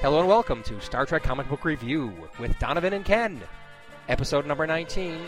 [0.00, 3.40] Hello and welcome to Star Trek Comic Book Review with Donovan and Ken,
[4.10, 5.18] episode number 19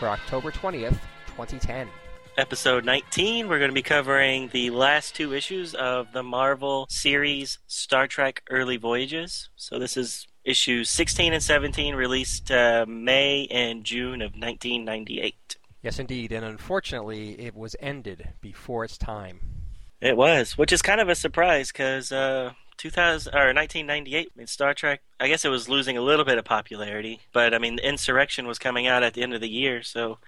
[0.00, 0.98] for October 20th,
[1.28, 1.88] 2010.
[2.36, 7.60] Episode 19, we're going to be covering the last two issues of the Marvel series
[7.68, 9.48] Star Trek Early Voyages.
[9.54, 15.56] So this is issues 16 and 17 released uh, May and June of 1998.
[15.82, 19.40] Yes, indeed, and unfortunately, it was ended before its time.
[20.00, 24.28] It was, which is kind of a surprise because uh, 2000 or 1998.
[24.34, 25.00] I mean, Star Trek.
[25.18, 28.58] I guess it was losing a little bit of popularity, but I mean, Insurrection was
[28.58, 30.18] coming out at the end of the year, so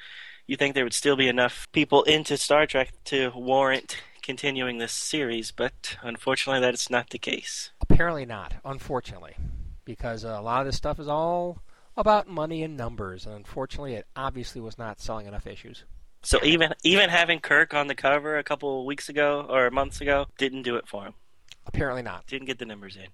[0.47, 4.93] you think there would still be enough people into Star Trek to warrant continuing this
[4.93, 7.71] series, but unfortunately, that is not the case.
[7.81, 9.37] Apparently not, unfortunately,
[9.85, 11.63] because a lot of this stuff is all
[11.97, 15.85] about money and numbers, and unfortunately, it obviously was not selling enough issues.
[16.23, 20.27] So even even having Kirk on the cover a couple weeks ago or months ago
[20.37, 21.15] didn't do it for him.
[21.69, 22.27] Apparently not.
[22.27, 23.09] Didn't get the numbers in.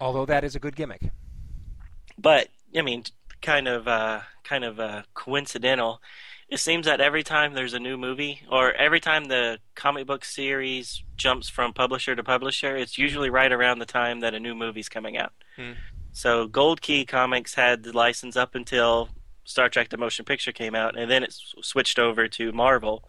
[0.00, 1.10] Although that is a good gimmick.
[2.18, 3.04] But I mean,
[3.40, 6.00] kind of uh, kind of uh, coincidental.
[6.48, 10.24] It seems that every time there's a new movie, or every time the comic book
[10.24, 14.54] series jumps from publisher to publisher, it's usually right around the time that a new
[14.54, 15.32] movie's coming out.
[15.56, 15.72] Hmm.
[16.12, 19.08] So Gold Key Comics had the license up until
[19.44, 23.04] Star Trek: The Motion Picture came out, and then it switched over to Marvel.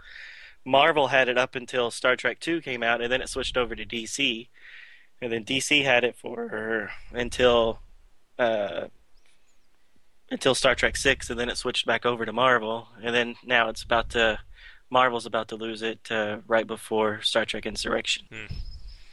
[0.65, 3.75] Marvel had it up until Star Trek Two came out, and then it switched over
[3.75, 4.49] to DC
[5.21, 7.79] and then DC had it for until
[8.39, 8.87] uh,
[10.29, 13.69] until Star Trek Six, and then it switched back over to Marvel, and then now
[13.69, 14.39] it's about to
[14.89, 18.53] Marvel's about to lose it uh, right before Star Trek Insurrection, Hmm.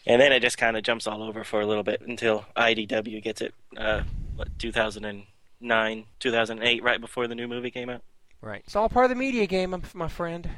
[0.07, 3.23] and then it just kind of jumps all over for a little bit until IDW
[3.23, 4.03] gets it, uh,
[4.37, 8.03] what, 2009, 2008, right before the new movie came out.
[8.41, 8.63] Right.
[8.67, 10.49] It's all part of the media game, my friend.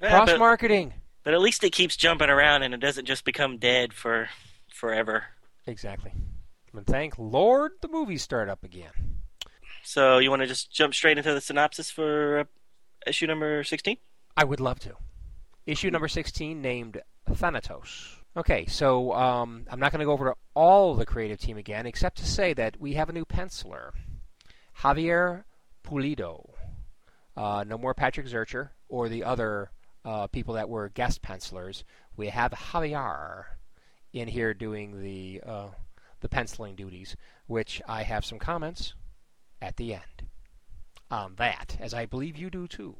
[0.00, 0.94] Yeah, Cross but, marketing.
[1.24, 4.28] but at least it keeps jumping around and it doesn't just become dead for
[4.72, 5.24] forever.
[5.66, 6.12] Exactly.
[6.72, 9.20] And thank Lord the movies start up again.
[9.82, 12.44] So you want to just jump straight into the synopsis for uh,
[13.06, 13.96] issue number 16?
[14.36, 14.94] I would love to.
[15.66, 18.16] Issue number 16, named Thanatos.
[18.36, 21.86] Okay, so um, I'm not going to go over to all the creative team again,
[21.86, 23.90] except to say that we have a new penciler,
[24.78, 25.44] Javier
[25.84, 26.50] Pulido.
[27.36, 29.70] Uh, no more Patrick Zircher or the other
[30.04, 31.84] uh, people that were guest pencilers.
[32.16, 33.44] We have Javier
[34.12, 35.68] in here doing the uh,
[36.20, 37.16] the penciling duties,
[37.46, 38.94] which I have some comments
[39.62, 40.26] at the end
[41.10, 42.96] on that, as I believe you do too,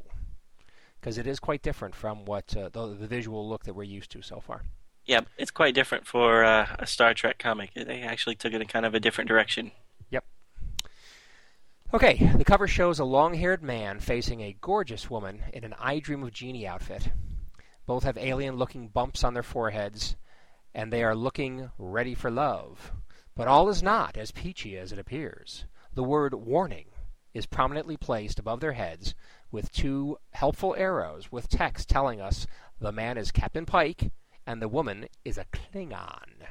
[1.01, 4.11] because it is quite different from what uh, the, the visual look that we're used
[4.13, 4.63] to so far.
[5.07, 7.73] Yeah, it's quite different for uh, a Star Trek comic.
[7.75, 9.73] They actually took it in kind of a different direction.
[10.11, 10.25] Yep.
[11.93, 15.99] Okay, the cover shows a long haired man facing a gorgeous woman in an I
[15.99, 17.09] Dream of Jeannie outfit.
[17.87, 20.17] Both have alien looking bumps on their foreheads,
[20.75, 22.93] and they are looking ready for love.
[23.35, 25.65] But all is not as peachy as it appears.
[25.95, 26.87] The word warning
[27.35, 29.15] is prominently placed above their heads
[29.51, 32.47] with two helpful arrows with text telling us
[32.81, 34.11] the man is Captain Pike
[34.47, 36.47] and the woman is a Klingon.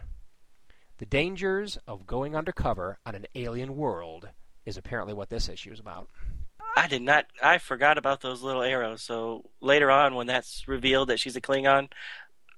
[0.97, 4.29] The dangers of going undercover on an alien world
[4.65, 6.09] is apparently what this issue is about.
[6.75, 7.25] I did not.
[7.41, 9.01] I forgot about those little arrows.
[9.01, 11.89] So later on, when that's revealed that she's a Klingon,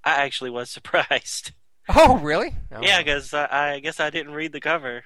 [0.03, 1.51] I actually was surprised.
[1.89, 2.55] Oh, really?
[2.71, 2.81] Oh.
[2.81, 5.03] Yeah, because I, I guess I didn't read the cover.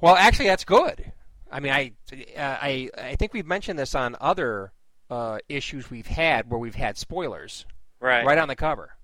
[0.00, 1.12] Well, actually, that's good.
[1.50, 1.92] I mean, I,
[2.36, 4.72] uh, I, I think we've mentioned this on other
[5.10, 7.66] uh, issues we've had where we've had spoilers
[8.00, 8.24] Right.
[8.24, 8.96] right on the cover.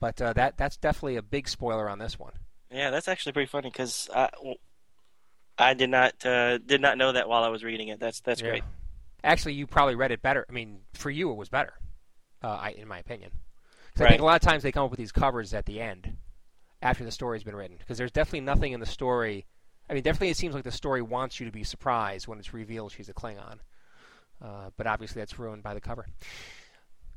[0.00, 2.32] But uh, that that's definitely a big spoiler on this one.
[2.72, 4.30] Yeah, that's actually pretty funny because I,
[5.58, 8.00] I did not uh, did not know that while I was reading it.
[8.00, 8.48] That's that's Yeah.
[8.50, 8.64] great.
[9.22, 10.44] Actually, you probably read it better.
[10.48, 11.74] I mean, for you, it was better,
[12.42, 13.30] uh, I, in my opinion.
[13.94, 15.80] 'Cause I think a lot of times they come up with these covers at the
[15.80, 16.16] end,
[16.80, 19.46] after the story's been written, because there's definitely nothing in the story.
[19.88, 22.54] I mean, definitely it seems like the story wants you to be surprised when it's
[22.54, 23.58] revealed she's a Klingon,
[24.40, 26.06] uh, but obviously that's ruined by the cover.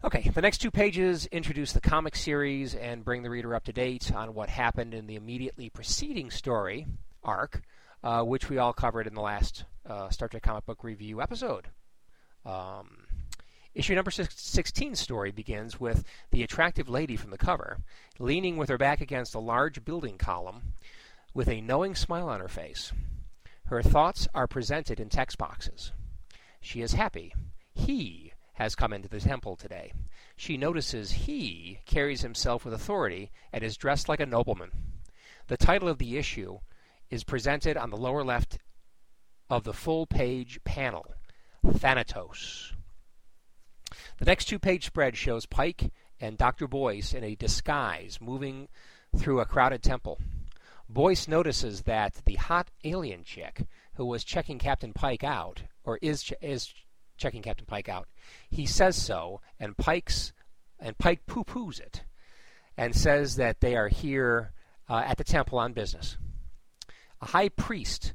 [0.03, 3.73] Okay, the next two pages introduce the comic series and bring the reader up to
[3.73, 6.85] date on what happened in the immediately preceding story
[7.23, 7.61] arc,
[8.03, 11.69] uh, which we all covered in the last uh, Star Trek comic book review episode.
[12.45, 13.04] Um,
[13.75, 17.79] issue number six- 16 story begins with the attractive lady from the cover
[18.17, 20.73] leaning with her back against a large building column
[21.33, 22.93] with a knowing smile on her face.
[23.65, 25.91] Her thoughts are presented in text boxes.
[26.61, 27.33] She is happy.
[27.73, 29.91] He has come into the temple today.
[30.37, 34.71] She notices he carries himself with authority and is dressed like a nobleman.
[35.47, 36.59] The title of the issue
[37.09, 38.57] is presented on the lower left
[39.49, 41.13] of the full page panel
[41.65, 42.73] Thanatos.
[44.17, 46.67] The next two page spread shows Pike and Dr.
[46.67, 48.67] Boyce in a disguise moving
[49.15, 50.19] through a crowded temple.
[50.87, 53.63] Boyce notices that the hot alien chick
[53.95, 56.73] who was checking Captain Pike out, or is ch- is
[57.17, 58.07] checking Captain Pike out,
[58.49, 60.33] he says so, and Pike's
[60.79, 62.03] and Pike poo-poos it,
[62.77, 64.51] and says that they are here
[64.89, 66.17] uh, at the temple on business.
[67.21, 68.13] A high priest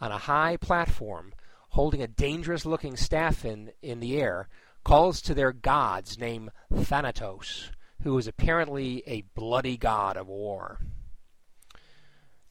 [0.00, 1.32] on a high platform,
[1.70, 4.48] holding a dangerous-looking staff in in the air,
[4.84, 7.70] calls to their gods named Thanatos,
[8.02, 10.80] who is apparently a bloody god of war.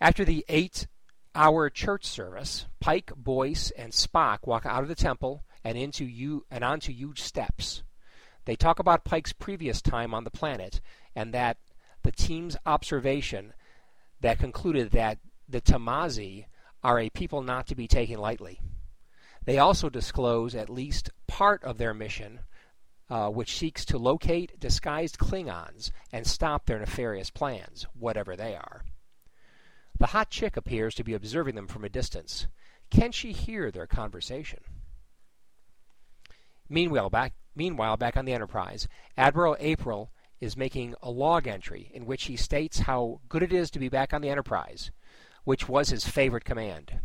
[0.02, 0.88] After the eight
[1.36, 6.64] hour church service, Pike, Boyce, and Spock walk out of the temple and into and
[6.64, 7.84] onto huge steps.
[8.46, 10.82] They talk about Pike's previous time on the planet
[11.16, 11.58] and that
[12.04, 13.54] the team's observation
[14.22, 16.46] that concluded that the Tamazi
[16.84, 18.60] are a people not to be taken lightly.
[19.46, 22.42] They also disclose at least part of their mission,
[23.10, 28.84] uh, which seeks to locate disguised Klingons and stop their nefarious plans, whatever they are.
[29.98, 32.48] The hot chick appears to be observing them from a distance.
[32.90, 34.60] Can she hear their conversation?
[36.70, 38.88] Meanwhile, back, meanwhile, back on the Enterprise,
[39.18, 43.70] Admiral April is making a log entry in which he states how good it is
[43.72, 44.92] to be back on the Enterprise,
[45.44, 47.00] which was his favorite command.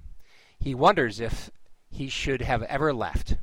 [0.58, 1.50] He wonders if
[1.94, 3.36] he should have ever left.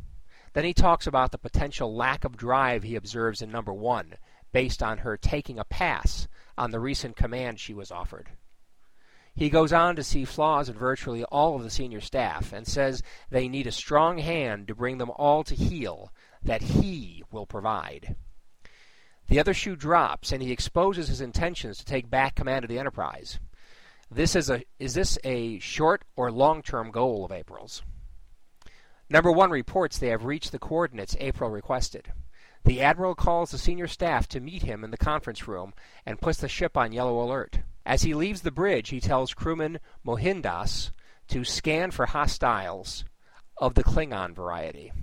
[0.54, 4.16] Then he talks about the potential lack of drive he observes in number one,
[4.52, 6.28] based on her taking a pass
[6.58, 8.30] on the recent command she was offered.
[9.34, 13.02] He goes on to see flaws in virtually all of the senior staff and says
[13.30, 16.12] they need a strong hand to bring them all to heel
[16.44, 18.18] that he will provide.
[19.30, 22.80] The other shoe drops and he exposes his intentions to take back command of the
[22.80, 23.40] Enterprise.
[24.10, 27.82] This is a is this a short or long-term goal of April's?
[29.12, 32.14] Number 1 reports they have reached the coordinates April requested.
[32.64, 35.74] The admiral calls the senior staff to meet him in the conference room
[36.06, 37.60] and puts the ship on yellow alert.
[37.86, 40.92] As he leaves the bridge, he tells crewman Mohindas
[41.28, 43.04] to scan for hostiles
[43.58, 44.94] of the Klingon variety.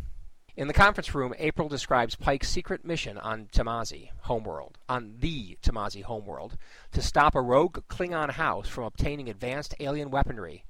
[0.57, 6.03] In the conference room, April describes Pike's secret mission on Tamazi homeworld, on the Tamazi
[6.03, 6.57] homeworld,
[6.93, 10.65] to stop a rogue Klingon house from obtaining advanced alien weaponry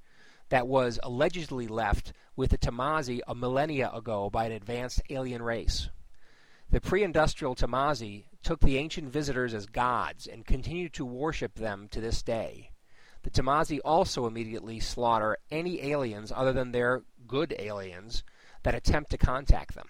[0.49, 5.91] that was allegedly left with the Tamazi a millennia ago by an advanced alien race.
[6.71, 12.01] The pre-industrial Tamazi took the ancient visitors as gods and continue to worship them to
[12.01, 12.71] this day.
[13.23, 18.23] The Tamazi also immediately slaughter any aliens other than their good aliens
[18.63, 19.89] that attempt to contact them.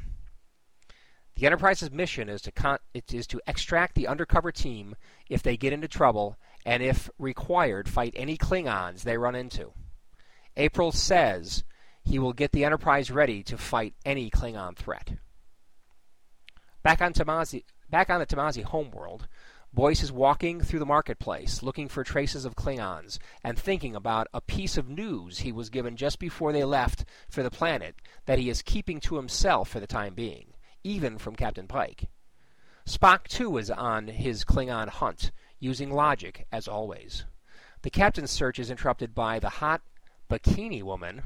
[1.34, 4.96] The Enterprise's mission is to con- is to extract the undercover team
[5.28, 9.72] if they get into trouble and if required fight any Klingons they run into.
[10.58, 11.62] April says
[12.02, 15.12] he will get the Enterprise ready to fight any Klingon threat.
[16.82, 19.28] Back on Tamazi, back on the Tamazi homeworld,
[19.72, 24.40] Boyce is walking through the marketplace, looking for traces of Klingons, and thinking about a
[24.40, 27.94] piece of news he was given just before they left for the planet
[28.26, 32.08] that he is keeping to himself for the time being, even from Captain Pike.
[32.84, 35.30] Spock, too, is on his Klingon hunt,
[35.60, 37.26] using logic, as always.
[37.82, 39.82] The captain's search is interrupted by the hot
[40.28, 41.24] bikini woman,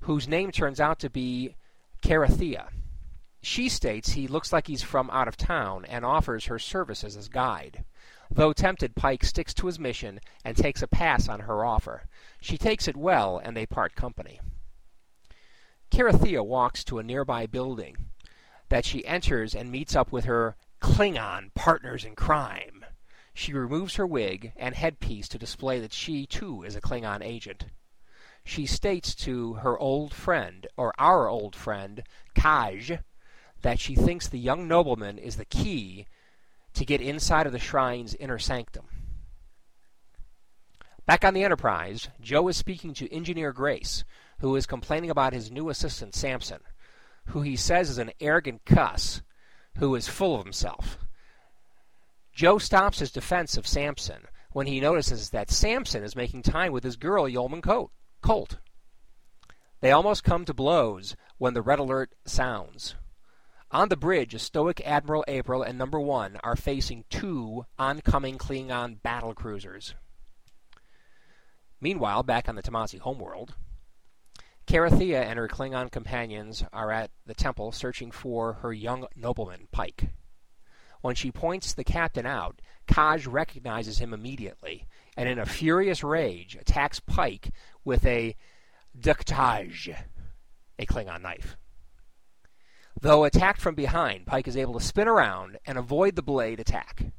[0.00, 1.56] whose name turns out to be
[2.02, 2.68] Carathea.
[3.40, 7.28] She states he looks like he's from out of town and offers her services as
[7.28, 7.84] guide.
[8.30, 12.04] Though tempted, Pike sticks to his mission and takes a pass on her offer.
[12.40, 14.40] She takes it well, and they part company.
[15.90, 17.96] Carathea walks to a nearby building
[18.68, 22.86] that she enters and meets up with her Klingon partners in crime.
[23.34, 27.66] She removes her wig and headpiece to display that she, too, is a Klingon agent.
[28.44, 32.02] She states to her old friend, or our old friend,
[32.34, 33.00] Kaj,
[33.62, 36.06] that she thinks the young nobleman is the key
[36.74, 38.86] to get inside of the shrine's inner sanctum.
[41.06, 44.04] Back on the Enterprise, Joe is speaking to Engineer Grace,
[44.40, 46.60] who is complaining about his new assistant, Samson,
[47.26, 49.22] who he says is an arrogant cuss
[49.78, 50.98] who is full of himself.
[52.32, 56.84] Joe stops his defense of Samson when he notices that Samson is making time with
[56.84, 57.60] his girl, Yeoman
[58.22, 58.58] Colt.
[59.80, 62.94] They almost come to blows when the red alert sounds.
[63.72, 69.02] On the bridge, a stoic Admiral April and Number One are facing two oncoming Klingon
[69.02, 69.94] battle cruisers.
[71.80, 73.56] Meanwhile, back on the Tamazi homeworld,
[74.68, 80.10] Carathea and her Klingon companions are at the temple searching for her young nobleman, Pike.
[81.00, 86.56] When she points the captain out, Kaj recognizes him immediately and, in a furious rage,
[86.56, 87.50] attacks Pike
[87.84, 88.36] with a
[88.98, 89.96] d'k tahg,
[90.78, 91.56] a Klingon knife.
[93.00, 97.12] Though attacked from behind, Pike is able to spin around and avoid the blade attack.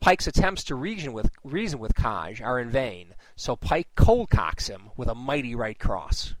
[0.00, 4.68] Pike's attempts to reason with, reason with Kaj are in vain, so Pike cold cocks
[4.68, 6.34] him with a mighty right cross.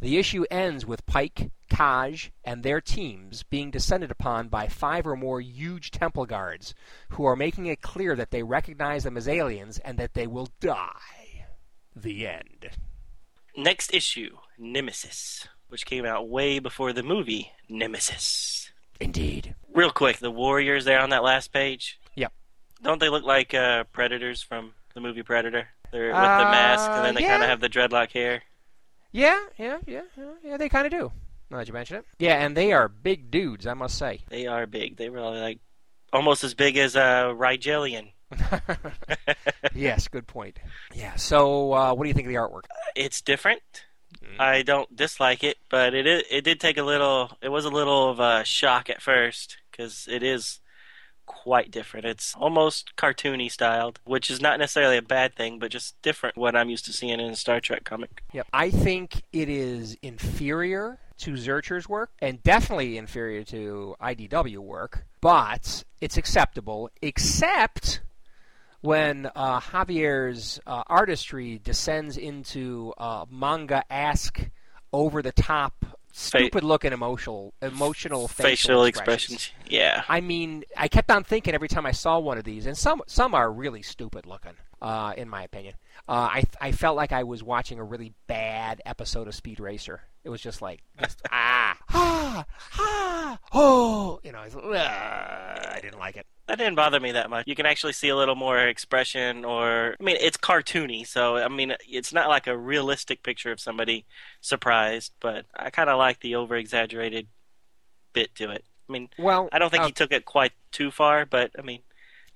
[0.00, 5.16] The issue ends with Pike, Kaj, and their teams being descended upon by five or
[5.16, 6.74] more huge temple guards,
[7.10, 10.50] who are making it clear that they recognize them as aliens and that they will
[10.60, 11.46] die.
[11.94, 12.70] The end.
[13.56, 18.70] Next issue, Nemesis, which came out way before the movie Nemesis.
[19.00, 19.54] Indeed.
[19.72, 21.98] Real quick, the warriors there on that last page.
[22.16, 22.32] Yep.
[22.82, 25.68] Don't they look like uh, predators from the movie Predator?
[25.90, 28.42] They're with the mask, and then they Uh, kind of have the dreadlock hair.
[29.16, 31.10] Yeah, yeah, yeah, yeah, yeah they kind of do.
[31.50, 32.04] Now that you mention it.
[32.18, 34.20] Yeah, and they are big dudes, I must say.
[34.28, 34.98] They are big.
[34.98, 35.58] They were like
[36.12, 38.12] almost as big as uh, Rigelian.
[39.74, 40.58] yes, good point.
[40.94, 42.64] Yeah, so uh, what do you think of the artwork?
[42.94, 43.62] It's different.
[44.22, 44.38] Mhm.
[44.38, 47.30] I don't dislike it, but it is, it did take a little.
[47.40, 50.60] It was a little of a shock at first because it is
[51.26, 52.06] quite different.
[52.06, 56.56] It's almost cartoony styled, which is not necessarily a bad thing, but just different what
[56.56, 58.22] I'm used to seeing in a Star Trek comic.
[58.32, 58.46] Yep.
[58.52, 65.84] I think it is inferior to Zircher's work and definitely inferior to IDW work, but
[66.00, 68.00] it's acceptable, except
[68.80, 74.50] when uh, Javier's uh, artistry descends into uh, manga-esque,
[76.16, 79.34] over-the-top, stupid-looking emotional, emotional facial, Facial expressions.
[79.34, 79.70] expressions.
[79.72, 80.02] Yeah.
[80.08, 83.02] I mean, I kept on thinking every time I saw one of these, and some
[83.06, 85.74] some are really stupid looking, uh, in my opinion.
[86.08, 90.02] Uh, I I felt like I was watching a really bad episode of Speed Racer.
[90.24, 92.44] It was just like just, ah ah
[92.78, 96.26] ah oh, you know, it's, uh, I didn't like it.
[96.46, 97.46] That didn't bother me that much.
[97.48, 101.48] You can actually see a little more expression, or I mean, it's cartoony, so I
[101.48, 104.04] mean, it's not like a realistic picture of somebody
[104.40, 105.12] surprised.
[105.20, 107.26] But I kind of like the over exaggerated
[108.12, 108.64] bit to it.
[108.88, 111.62] I mean, Well, I don't think uh, he took it quite too far, but I
[111.62, 111.80] mean,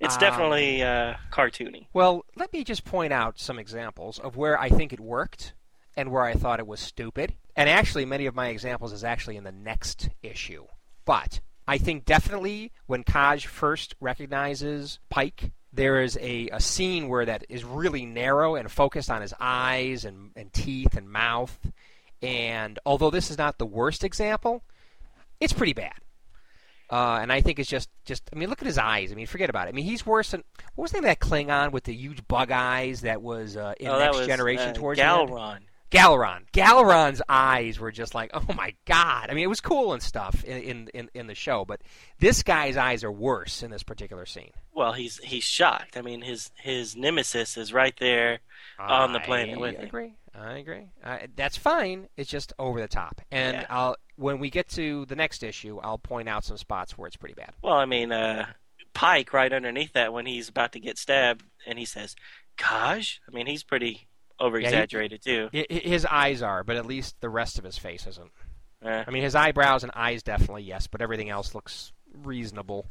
[0.01, 1.87] it's Um, definitely uh, cartoony.
[1.93, 5.53] Well, let me just point out some examples of where I think it worked
[5.95, 7.35] and where I thought it was stupid.
[7.55, 10.65] And actually, many of my examples is actually in the next issue.
[11.05, 17.25] But I think definitely when Kaj first recognizes Pike, there is a, a scene where
[17.25, 21.71] that is really narrow and focused on his eyes and, and teeth and mouth.
[22.21, 24.63] And although this is not the worst example,
[25.39, 25.95] it's pretty bad.
[26.91, 28.29] Uh, and I think it's just, just.
[28.33, 29.11] I mean, look at his eyes.
[29.11, 29.69] I mean, forget about it.
[29.69, 30.43] I mean, he's worse than
[30.75, 33.73] what was the name of that Klingon with the huge bug eyes that was uh,
[33.79, 34.99] in oh, Next was Generation uh, towards?
[34.99, 35.59] Gowron.
[35.89, 36.49] Gowron.
[36.53, 39.29] Gowron's eyes were just like, oh my god.
[39.29, 41.81] I mean, it was cool and stuff in, in in the show, but
[42.19, 44.51] this guy's eyes are worse in this particular scene.
[44.73, 45.97] Well, he's he's shocked.
[45.97, 48.39] I mean, his his nemesis is right there.
[48.79, 49.85] On the planet with I him.
[49.85, 50.13] agree.
[50.33, 50.91] I agree.
[51.03, 52.07] Uh, that's fine.
[52.15, 53.21] It's just over the top.
[53.29, 53.65] And Yeah.
[53.69, 57.17] I'll when we get to the next issue, I'll point out some spots where it's
[57.17, 57.51] pretty bad.
[57.61, 58.45] Well, I mean, uh,
[58.93, 62.15] Pike right underneath that when he's about to get stabbed, and he says,
[62.57, 64.07] "Kaj." I mean, he's pretty
[64.39, 65.49] over exaggerated too.
[65.53, 68.31] I- I- His eyes are, but at least the rest of his face isn't.
[68.83, 72.87] Uh, I mean, his eyebrows and eyes definitely yes, but everything else looks reasonable.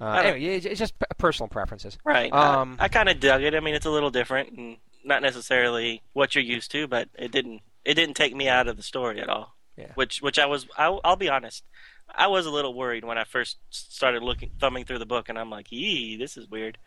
[0.00, 1.98] Uh, anyway, it's it's just personal preferences.
[2.04, 2.32] right.
[2.32, 3.54] Um, I, I kind of dug it.
[3.54, 7.30] I mean, it's a little different and not necessarily what you're used to, but it
[7.32, 9.54] didn't it didn't take me out of the story at all.
[9.78, 9.92] Yeah.
[9.94, 10.66] Which which I was.
[10.76, 11.64] I, I'll be honest.
[12.14, 15.38] I was a little worried when I first started looking thumbing through the book, and
[15.38, 16.78] I'm like, "Yee, this is weird."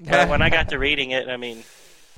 [0.00, 1.64] But when I got to reading it, I mean,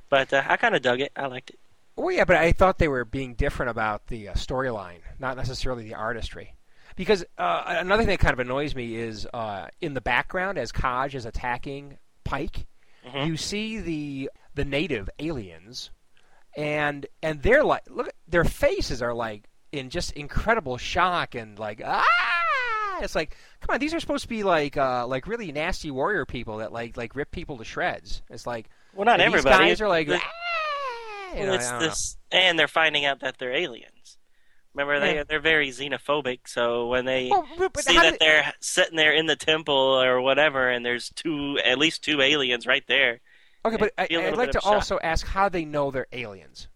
[0.08, 1.12] but uh, I kind of dug it.
[1.16, 1.58] I liked it.
[1.96, 5.84] Well, yeah, but I thought they were being different about the uh, storyline, not necessarily
[5.84, 6.54] the artistry.
[6.96, 10.70] Because uh, another thing that kind of annoys me is uh, in the background, as
[10.72, 12.66] Kaj is attacking Pike,
[13.06, 13.26] Mhm.
[13.28, 15.90] you see the the native aliens,
[16.56, 21.82] and and they're like, look, their faces are like in just incredible shock and like
[21.84, 22.04] ah.
[23.02, 26.26] It's like, come on, these are supposed to be like uh, like really nasty warrior
[26.26, 28.20] people that like like rip people to shreds.
[28.28, 29.56] It's like Well, not everybody.
[29.64, 31.78] These guys are like, ah, you know, it's know.
[31.80, 34.18] this, and they're finding out that they're aliens.
[34.74, 35.24] Remember, they Yeah.
[35.26, 36.40] they're very xenophobic.
[36.46, 37.46] So when they Well,
[37.78, 41.78] see that did- they're sitting there in the temple or whatever, and there's two, at
[41.78, 43.20] least two aliens right there.
[43.64, 44.72] Okay, but I, I'd like to shock.
[44.72, 46.68] also ask how they know they're aliens.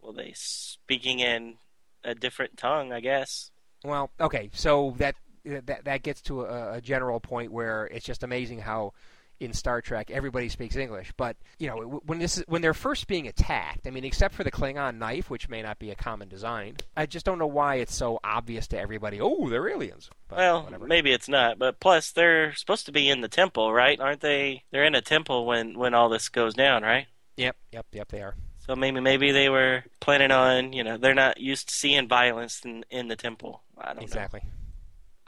[0.00, 1.58] Well, they speaking in
[2.04, 3.50] a different tongue, I guess.
[3.84, 5.14] Well, okay, so that
[5.44, 8.92] that that gets to a, a general point where it's just amazing how
[9.40, 11.12] in Star Trek, everybody speaks English.
[11.16, 14.44] But you know, when this is, when they're first being attacked, I mean, except for
[14.44, 17.76] the Klingon knife, which may not be a common design, I just don't know why
[17.76, 19.20] it's so obvious to everybody.
[19.20, 20.10] Oh, they're aliens.
[20.28, 20.86] But well, whatever.
[20.86, 24.00] maybe it's not, but plus they're supposed to be in the temple, right?
[24.00, 24.64] Aren't they?
[24.70, 27.06] They're in a temple when when all this goes down, right?
[27.36, 28.08] Yep, yep, yep.
[28.08, 28.34] They are.
[28.68, 32.60] So maybe maybe they were planning on, you know, they're not used to seeing violence
[32.66, 33.62] in in the temple.
[33.78, 34.40] I don't Exactly.
[34.44, 34.50] know.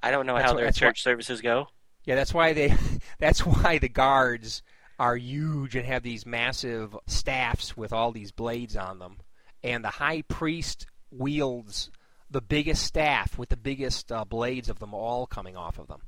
[0.02, 1.68] I don't know That's how their church services go.
[2.04, 2.74] Yeah, that's why they.
[3.18, 4.62] That's why the guards
[4.98, 9.18] are huge and have these massive staffs with all these blades on them,
[9.62, 11.90] and the high priest wields
[12.30, 16.00] the biggest staff with the biggest uh, blades of them all coming off of them.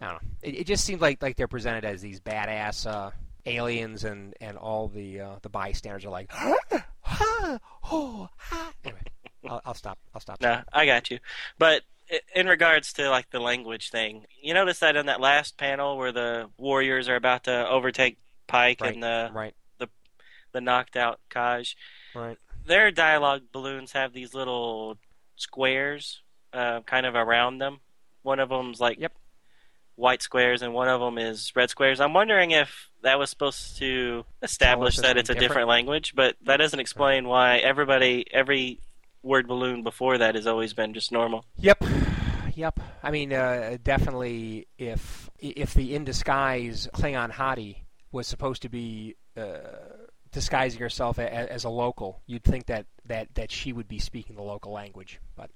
[0.00, 0.28] I don't know.
[0.42, 3.10] It, it just seems like like they're presented as these badass uh,
[3.46, 7.58] aliens, and and all the uh, the bystanders are like, ha,
[7.90, 8.72] oh, ha.
[8.84, 9.00] Anyway,
[9.48, 9.98] I'll, I'll stop.
[10.14, 10.40] I'll stop.
[10.40, 11.18] No, I got you.
[11.58, 11.82] But
[12.34, 16.12] in regards to like the language thing, you notice that in that last panel where
[16.12, 18.94] the warriors are about to overtake Pike Right.
[18.94, 19.54] and the Right.
[20.52, 21.76] the knocked out Kaj,
[22.12, 22.36] Right.
[22.66, 24.98] their dialogue balloons have these little
[25.36, 27.78] squares uh, kind of around them.
[28.22, 29.12] One of them's like Yep.
[30.00, 32.00] White squares, and one of them is red squares.
[32.00, 35.48] I'm wondering if that was supposed to establish that it's a different?
[35.50, 38.80] different language, but that doesn't explain why everybody, every
[39.22, 41.44] word balloon before that has always been just normal.
[41.58, 41.84] Yep,
[42.54, 42.80] yep.
[43.02, 47.76] I mean, uh, definitely, if if the in disguise Klingon hottie
[48.12, 49.58] was supposed to be uh,
[50.32, 53.98] disguising herself a, a, as a local, you'd think that, that, that she would be
[53.98, 55.20] speaking the local language.
[55.36, 55.50] But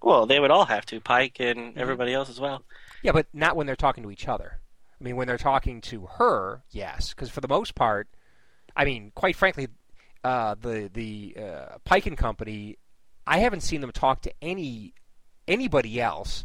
[0.00, 1.58] Well, they would all have to, Pike Mm-hmm.
[1.58, 2.62] and everybody else as well.
[3.02, 4.60] Yeah, but not when they're talking to each other.
[5.00, 8.08] I mean, when they're talking to her, yes, because for the most part,
[8.76, 9.68] I mean, quite frankly,
[10.24, 12.78] uh, the the uh, Pike and Company,
[13.26, 14.94] I haven't seen them talk to any
[15.48, 16.44] anybody else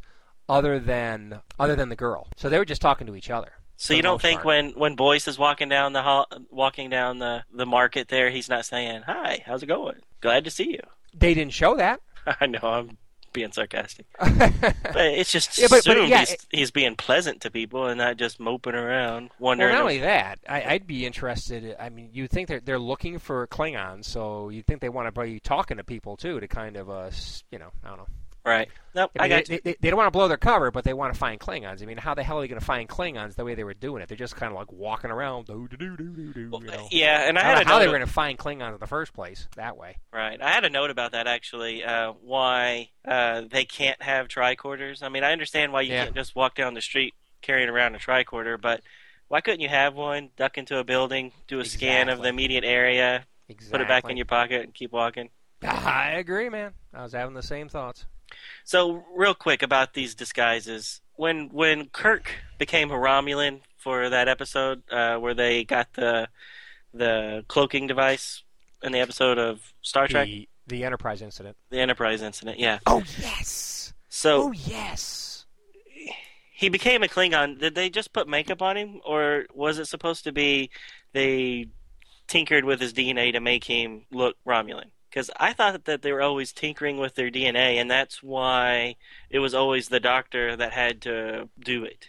[0.50, 2.28] other than other than the girl.
[2.36, 3.52] So they were just talking to each other.
[3.80, 4.46] So you don't think part.
[4.46, 8.50] when when Boyce is walking down the hall, walking down the the market there, he's
[8.50, 10.00] not saying, "Hi, how's it going?
[10.20, 10.82] Glad to see you."
[11.13, 12.02] they didn't show that?
[12.41, 12.98] I know I'm
[13.38, 17.41] being sarcastic, but it's just Yeah, but- but, assumed yeah, he's, it- he's being pleasant
[17.41, 19.73] to people and not just moping around, Well, wondering.
[19.73, 21.76] not only that, I, I'd be interested.
[21.80, 25.21] I mean, you'd think they're they're looking for Klingons, so you'd think they want to
[25.21, 27.12] be talking to people too to kind of, uh,
[27.52, 28.08] you know, I don't know.
[28.47, 28.69] Right?
[28.95, 30.93] Nope, I I, got they, they, they don't want to blow their cover, but they
[30.93, 31.83] want to find Klingons.
[31.83, 33.75] I mean, how the hell are you going to find Klingons the way they were
[33.75, 34.10] doing it?
[34.10, 35.67] They're just kind of like walking around, do.
[35.71, 38.38] You know, yeah, and I I had a know how they were going to find
[38.39, 39.97] Klingons in the first place that way.
[40.12, 40.41] Right.
[40.41, 41.83] I had a note about that actually.
[41.83, 45.03] Uh, why uh, they can't have tricorders?
[45.03, 46.05] I mean, I understand why you Yeah.
[46.05, 48.81] can't just walk down the street carrying around a tricorder, but
[49.27, 52.63] why couldn't you have one, duck into a building, do a scan of the immediate
[52.63, 53.71] area, Exactly.
[53.77, 55.29] put it back in your pocket, and keep walking?
[55.63, 56.73] I agree, man.
[56.93, 58.05] I was having the same thoughts.
[58.63, 61.01] So, real quick about these disguises.
[61.15, 66.27] When when Kirk became a Romulan for that episode uh, where they got the
[66.93, 68.43] the cloaking device
[68.83, 71.55] in the episode of Star Trek, The the Enterprise incident.
[71.69, 72.79] the Enterprise incident, yeah.
[72.86, 73.93] Oh yes.
[74.10, 75.45] So Oh yes.
[76.51, 77.60] he became a Klingon.
[77.60, 80.69] Did they just put makeup on him, or was it supposed to be
[81.13, 81.67] they
[82.27, 84.91] tinkered with his DNA to make him look Romulan?
[85.17, 88.97] Because I thought that they were always tinkering with their DNA, and that's why
[89.32, 92.08] it was always the Doctor that had to do it.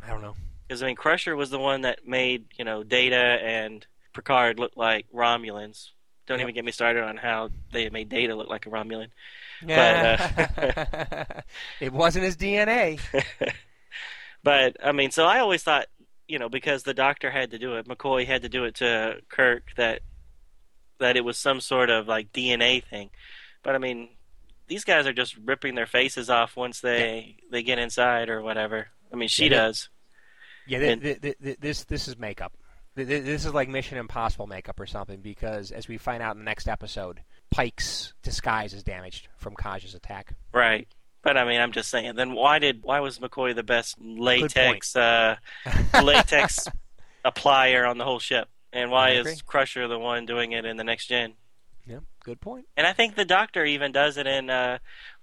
[0.00, 0.36] I don't know.
[0.68, 4.76] Because I mean, Crusher was the one that made you know Data and Picard look
[4.76, 5.88] like Romulans.
[6.28, 6.44] Don't Yep.
[6.44, 9.08] even get me started on how they made Data look like a Romulan.
[9.66, 10.46] Yeah.
[10.56, 11.40] Uh,
[11.80, 13.00] it wasn't his DNA.
[14.44, 15.86] But I mean, so I always thought,
[16.28, 19.22] you know, because the doctor had to do it, McCoy had to do it to
[19.30, 20.02] Kirk, that
[20.98, 23.10] that it was some sort of like DNA thing.
[23.62, 24.08] But I mean,
[24.68, 28.88] these guys are just ripping their faces off once they they get inside or whatever.
[29.12, 29.88] I mean, she Yeah, does.
[30.66, 32.52] Yeah, And- th- th- th- this this is makeup.
[32.96, 36.32] Th- th- This is like Mission Impossible makeup or something because, as we find out
[36.36, 40.34] in the next episode, Pike's disguise is damaged from Kaj's attack.
[40.52, 40.86] Right.
[41.22, 42.14] But I mean, I'm just saying.
[42.16, 45.36] Then why did why was McCoy the best latex uh,
[46.02, 46.68] latex
[47.24, 48.48] applier on the whole ship?
[48.74, 49.40] And why is.
[49.42, 51.34] Crusher the one doing it in the next gen?
[51.86, 52.66] Yeah, good point.
[52.76, 54.78] And I think the Doctor even does it in uh,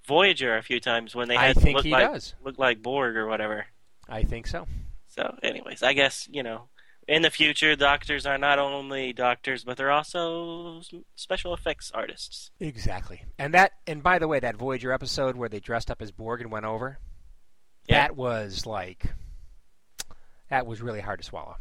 [0.08, 2.34] Voyager a few times when they I had to think look he like does.
[2.44, 3.66] look like Borg or whatever.
[4.08, 4.68] I think so.
[5.10, 6.70] So, anyways, I guess you know,
[7.08, 10.82] in the future, doctors are not only doctors, but they're also
[11.16, 12.52] special effects artists.
[12.60, 13.24] Exactly.
[13.40, 16.42] And that, and by the way, that Voyager episode where they dressed up as Borg
[16.42, 17.00] and went over,
[17.90, 18.04] Yeah.
[18.04, 19.04] that was like,
[20.50, 21.56] that was really hard to swallow.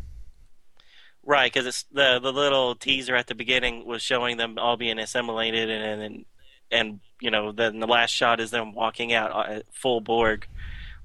[1.24, 4.98] Right, because it's the the little teaser at the beginning was showing them all being
[4.98, 6.24] assimilated, and and
[6.70, 10.46] and you know then the last shot is them walking out uh, full Borg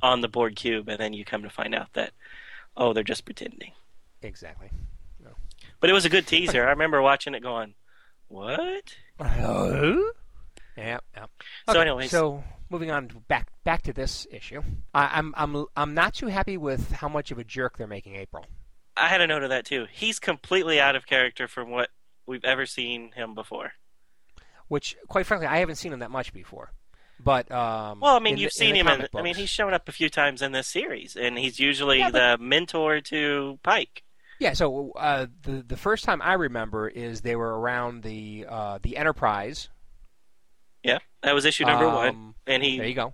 [0.02, 2.12] on the Borg cube, and then you come to find out that
[2.78, 3.72] oh, they're just pretending.
[4.22, 4.70] Exactly.
[5.24, 5.32] No.
[5.80, 6.66] But it was a good teaser.
[6.66, 7.74] I remember watching it going,
[8.28, 8.96] what?
[9.20, 10.12] Oh?
[10.78, 11.26] Yeah, yeah.
[11.68, 12.12] So Okay, anyways.
[12.12, 14.62] so moving on back back to this issue.
[14.94, 18.16] I, I'm I'm I'm not too happy with how much of a jerk they're making
[18.16, 18.46] April.
[18.98, 19.88] I had a note of that too.
[19.92, 21.90] He's completely out of character from what
[22.26, 23.74] we've ever seen him before.
[24.68, 26.72] Which, quite frankly, I haven't seen him that much before.
[27.20, 29.08] But um, Well, I mean, you've the- seen the him in.
[29.16, 32.10] I mean, he's shown up a few times in this series, and he's usually Yeah,
[32.12, 34.04] the mentor to Pike.
[34.40, 38.80] Yeah, so uh, the the first time I remember is they were around the uh,
[38.82, 39.70] the Enterprise.
[40.84, 42.78] Yeah, that was issue number one, and he.
[42.78, 43.14] There you go.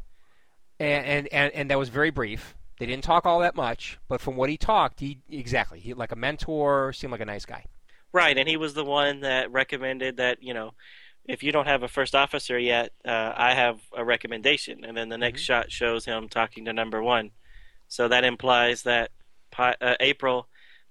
[0.79, 2.55] And, and and and that was very brief.
[2.81, 6.11] They didn't talk all that much, but from what he talked, he exactly he like
[6.11, 7.65] a mentor, seemed like a nice guy.
[8.11, 10.73] Right, and he was the one that recommended that you know,
[11.27, 15.09] if you don't have a first officer yet, uh, I have a recommendation, and then
[15.09, 15.45] the next Mhm.
[15.45, 17.29] shot shows him talking to number one.
[17.87, 19.11] So that implies that
[19.51, 20.47] Pi- uh, April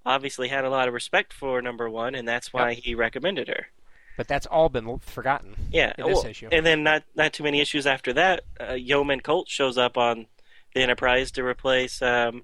[0.07, 3.67] obviously had a lot of respect for number one, and that's why he recommended her.
[4.17, 5.57] But that's all been forgotten.
[5.73, 6.51] Yeah, in this well, issue.
[6.53, 8.45] and then not not too many issues after that.
[8.61, 10.29] Uh, Yeoman Colt shows up on
[10.75, 12.43] the Enterprise to replace um,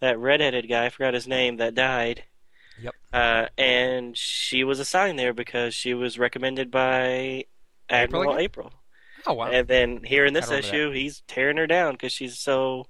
[0.00, 0.86] that redheaded guy.
[0.86, 2.24] I forgot his name that died.
[2.82, 2.94] Yep.
[3.12, 7.44] Uh, and she was assigned there because she was recommended by
[7.88, 8.40] Admiral again?
[8.44, 8.72] April.
[9.26, 9.50] Oh wow!
[9.50, 12.86] And then here in this issue, he's tearing her down because she's so.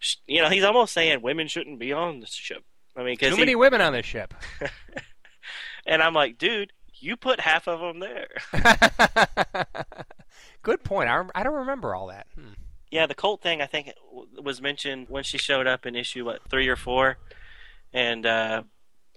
[0.00, 2.64] sh- You know, he's almost saying women shouldn't be on the ship.
[2.96, 4.34] I mean, Too many women on this ship.
[5.86, 8.28] and I'm like, dude, you put half of them there.
[10.62, 11.08] Good point.
[11.08, 12.26] I, I don't remember all that.
[12.34, 12.54] Hmm.
[12.90, 13.92] Yeah, the Colt thing I think
[14.40, 17.18] was mentioned when she showed up in issue what three or four,
[17.92, 18.62] and uh,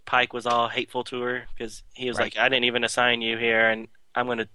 [0.05, 2.35] Pike was all hateful to her because he was Right.
[2.35, 4.49] like, "I didn't even assign you here, and I'm going to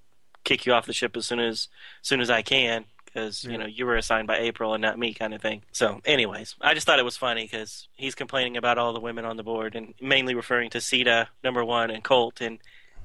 [0.44, 1.68] kick you off the ship as soon as
[2.02, 3.52] soon as I can because Yeah.
[3.52, 6.55] you know you were assigned by April and not me, kind of thing." So, anyways,
[6.61, 9.42] I just thought it was funny because he's complaining about all the women on the
[9.42, 12.59] board and mainly referring to Sita, number one, and Colt, and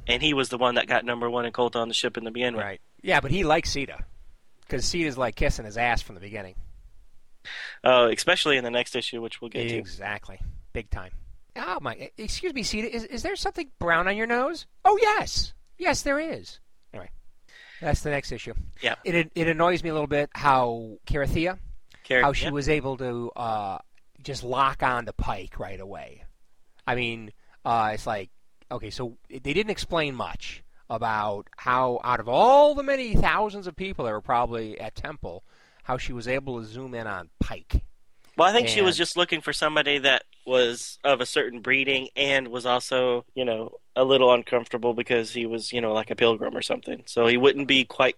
[0.08, 2.24] and he was the one that got number one and Colt on the ship in
[2.26, 2.60] the beginning.
[2.60, 2.82] Right.
[3.02, 4.04] Yeah, but he likes Sita
[4.72, 6.56] because is like kissing his ass from the beginning.
[7.84, 9.76] Oh, especially in the next issue, which we'll get to.
[9.76, 10.40] Exactly.
[10.74, 11.12] Big time.
[11.56, 12.10] Oh my!
[12.18, 12.94] Excuse me, Sita.
[12.94, 14.68] Is is there something brown on your nose?
[14.86, 16.60] Oh yes, yes there is.
[16.94, 17.10] Anyway,
[17.82, 18.54] that's the next issue.
[18.82, 18.96] Yeah.
[19.04, 21.58] It it annoys me a little bit how Carathea,
[22.04, 22.52] Char- how she yeah.
[22.52, 23.80] was able to uh,
[24.24, 26.24] just lock on to Pike right away.
[26.88, 27.32] I mean,
[27.66, 28.30] uh, it's like
[28.72, 33.76] okay, so they didn't explain much about how out of all the many thousands of
[33.76, 35.44] people that were probably at Temple,
[35.84, 37.82] how she was able to zoom in on Pike.
[38.38, 42.10] Well, I think she was just looking for somebody that was of a certain breeding
[42.16, 46.16] and was also, you know, a little uncomfortable because he was, you know, like a
[46.16, 47.04] pilgrim or something.
[47.06, 48.18] So he wouldn't be quite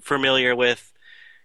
[0.00, 0.92] familiar with,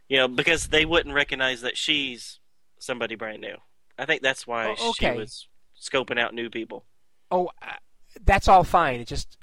[0.10, 2.40] you know, because they wouldn't recognize that she's
[2.80, 3.56] somebody brand new.
[3.98, 5.14] I think that's why Oh, okay.
[5.14, 5.48] she was
[5.80, 6.86] scoping out new people.
[7.32, 7.74] oh, uh,
[8.26, 9.00] that's all fine.
[9.00, 9.38] It just,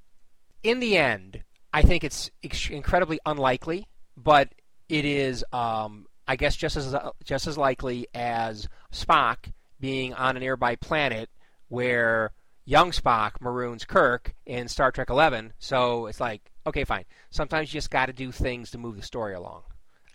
[0.64, 4.48] in the end, I think it's ex- incredibly unlikely, but
[4.88, 10.40] it is, um, I guess, just as just as likely as Spock being on a
[10.40, 11.28] nearby planet
[11.68, 12.32] where
[12.64, 15.52] young Spock maroons Kirk in Star Trek Eleven.
[15.58, 17.04] So it's like, okay, fine.
[17.30, 19.62] Sometimes you just got to do things to move the story along.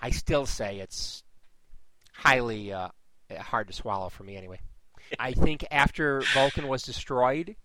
[0.01, 1.23] I still say it's
[2.13, 2.89] highly uh,
[3.38, 4.59] hard to swallow for me, anyway.
[5.19, 7.55] I think after Vulcan was destroyed,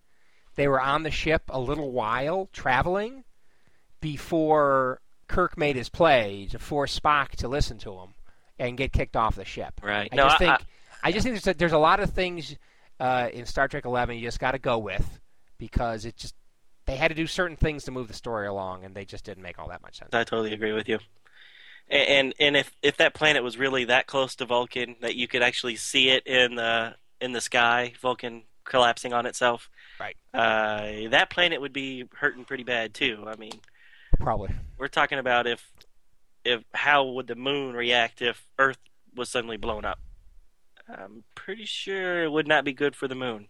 [0.56, 3.24] they were on the ship a little while traveling
[4.00, 8.08] before Kirk made his play to force Spock to listen to him
[8.58, 9.80] and get kicked off the ship.
[9.82, 10.08] Right.
[10.12, 10.58] I No, just I- think I-
[11.08, 12.56] I, just think there's a, there's a lot of things
[12.98, 15.20] uh, in Star Trek Eleven you just got to go with
[15.58, 16.34] because it just
[16.86, 19.42] they had to do certain things to move the story along and they just didn't
[19.42, 20.10] make all that much sense.
[20.14, 20.98] I totally agree with you.
[21.90, 25.42] And and if if that planet was really that close to Vulcan that you could
[25.42, 29.68] actually see it in the in the sky, Vulcan collapsing on itself,
[30.00, 30.16] Right.
[30.32, 33.24] Uh, that planet would be hurting pretty bad too.
[33.26, 33.60] I mean,
[34.20, 34.50] Probably.
[34.78, 35.70] we're talking about if
[36.44, 38.78] if how would the moon react if Earth
[39.14, 39.98] was suddenly blown up?
[40.88, 43.48] I'm pretty sure it would not be good for the moon.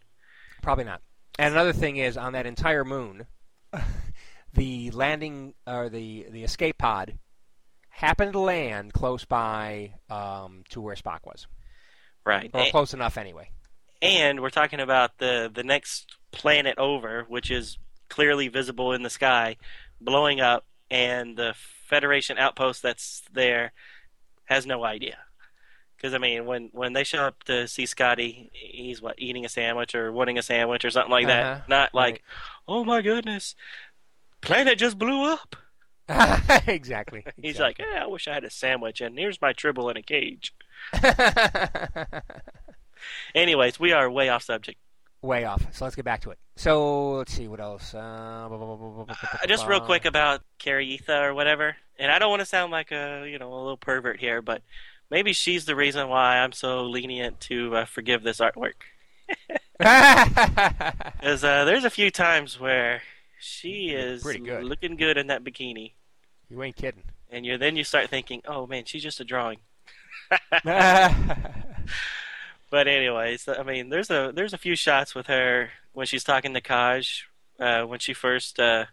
[0.63, 1.01] Probably not.
[1.39, 3.27] And another thing is on that entire moon,
[4.53, 7.19] the landing or the the escape pod
[7.89, 11.47] happened to land close by um, to where Spock was,
[12.25, 12.51] Right.
[12.55, 13.51] or A- close enough anyway.
[14.05, 19.11] And we're talking about the the next planet over, which is clearly visible in the
[19.11, 19.57] sky,
[20.01, 23.73] blowing up, and the Federation outpost that's there
[24.45, 25.19] has no idea.
[25.97, 29.49] Because I mean, when when they show up to see Scotty, he's what eating a
[29.49, 31.45] sandwich or wanting a sandwich or something like that.
[31.47, 31.61] Uh-huh.
[31.69, 32.21] Not like, Right.
[32.69, 33.55] oh my goodness,
[34.43, 35.57] planet just blew up.
[36.67, 37.25] exactly.
[37.41, 40.03] He's like, yeah, I wish I had a sandwich, and here's my tribble in a
[40.03, 40.53] cage.
[43.35, 44.79] Anyways, we are way off subject.
[45.23, 45.65] Way off.
[45.73, 46.39] So let's get back to it.
[46.57, 47.95] So let's see what else.
[47.95, 48.49] Uh,
[49.09, 52.93] Uh, just real quick about Carietha or whatever, and I don't want to sound like
[52.93, 54.63] a you know a little pervert here, but
[55.11, 58.75] maybe she's the reason why I'm so lenient to uh, forgive this artwork.
[59.79, 63.03] Because uh, there's a few times where
[63.41, 64.63] she is Pretty good.
[64.65, 65.93] looking good in that bikini,
[66.49, 67.03] you ain't kidding.
[67.31, 69.59] and you then you start thinking, oh man, she's just a drawing.
[72.75, 76.55] But anyways, I mean, there's a there's a few shots with her when she's talking
[76.55, 77.23] to Kaj,
[77.61, 78.87] uh, when she first uh,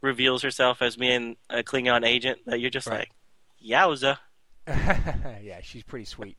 [0.00, 3.08] reveals herself as being a Klingon agent, that you're just Right.
[3.08, 3.12] like,
[3.64, 4.18] yowza.
[4.66, 6.38] yeah, she's pretty sweet.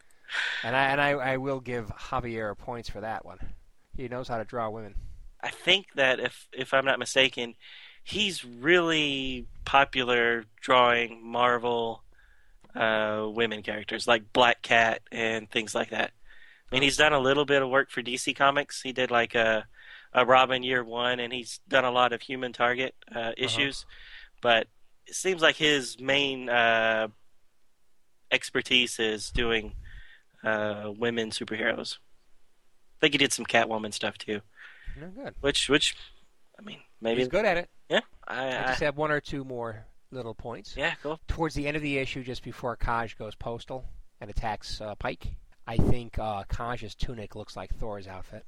[0.64, 3.38] and I and I, I will give Javier points for that one.
[3.94, 4.94] He knows how to draw women.
[5.42, 7.54] I think that if if I'm not mistaken,
[8.02, 12.02] he's really popular drawing Marvel
[12.74, 16.12] uh, women characters like Black Cat and things like that.
[16.70, 18.82] I mean, he's done a little bit of work for DC Comics.
[18.82, 19.66] He did like a
[20.12, 23.84] a Robin Year One, and he's done a lot of Human Target uh, issues.
[24.40, 24.68] But
[25.06, 27.08] it seems like his main uh,
[28.30, 29.74] expertise is doing
[30.44, 31.96] uh, women superheroes.
[31.96, 34.40] I think he did some Catwoman stuff too.
[34.98, 35.34] Good.
[35.40, 35.96] Which, which,
[36.58, 37.20] I mean, maybe.
[37.20, 37.70] He's good at it.
[37.88, 40.74] Yeah, I, I I, just have one or two more little points.
[40.76, 41.20] yeah, cool.
[41.28, 43.84] Towards the end of the issue, just before Kaj goes postal
[44.20, 45.34] and attacks uh, Pike,
[45.66, 48.44] I think uh, Kaj's tunic looks like Thor's outfit.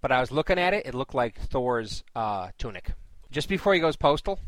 [0.00, 2.92] But I was looking at it; it looked like Thor's uh, tunic.
[3.30, 4.38] Just before he goes postal,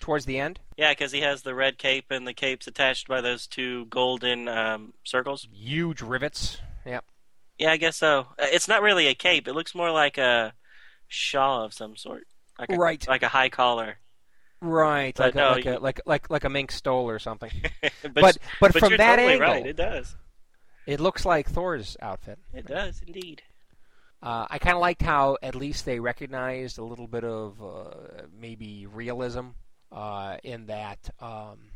[0.00, 3.20] towards the end, Yeah, because he has the red cape, and the cape's attached by
[3.20, 5.48] those two golden um, circles.
[5.52, 6.58] huge rivets.
[6.86, 7.04] Yep.
[7.58, 8.20] Yeah, I guess so.
[8.38, 9.48] Uh, It's not really a cape.
[9.48, 10.52] It looks more like a
[11.08, 12.28] shawl of some sort,
[12.58, 13.04] like a, Right.
[13.08, 13.98] like a high collar.
[14.60, 17.18] Right, But like, no, a, like, you- a, like like like a mink stole or
[17.18, 17.50] something.
[18.02, 19.66] but but but, from you're that totally angle, right.
[19.66, 20.16] It does.
[20.86, 22.38] it looks like Thor's outfit.
[22.52, 23.42] It does indeed.
[24.20, 28.22] Uh, I kind of liked how at least they recognized a little bit of uh,
[28.36, 29.50] maybe realism
[29.92, 31.70] uh, in that um,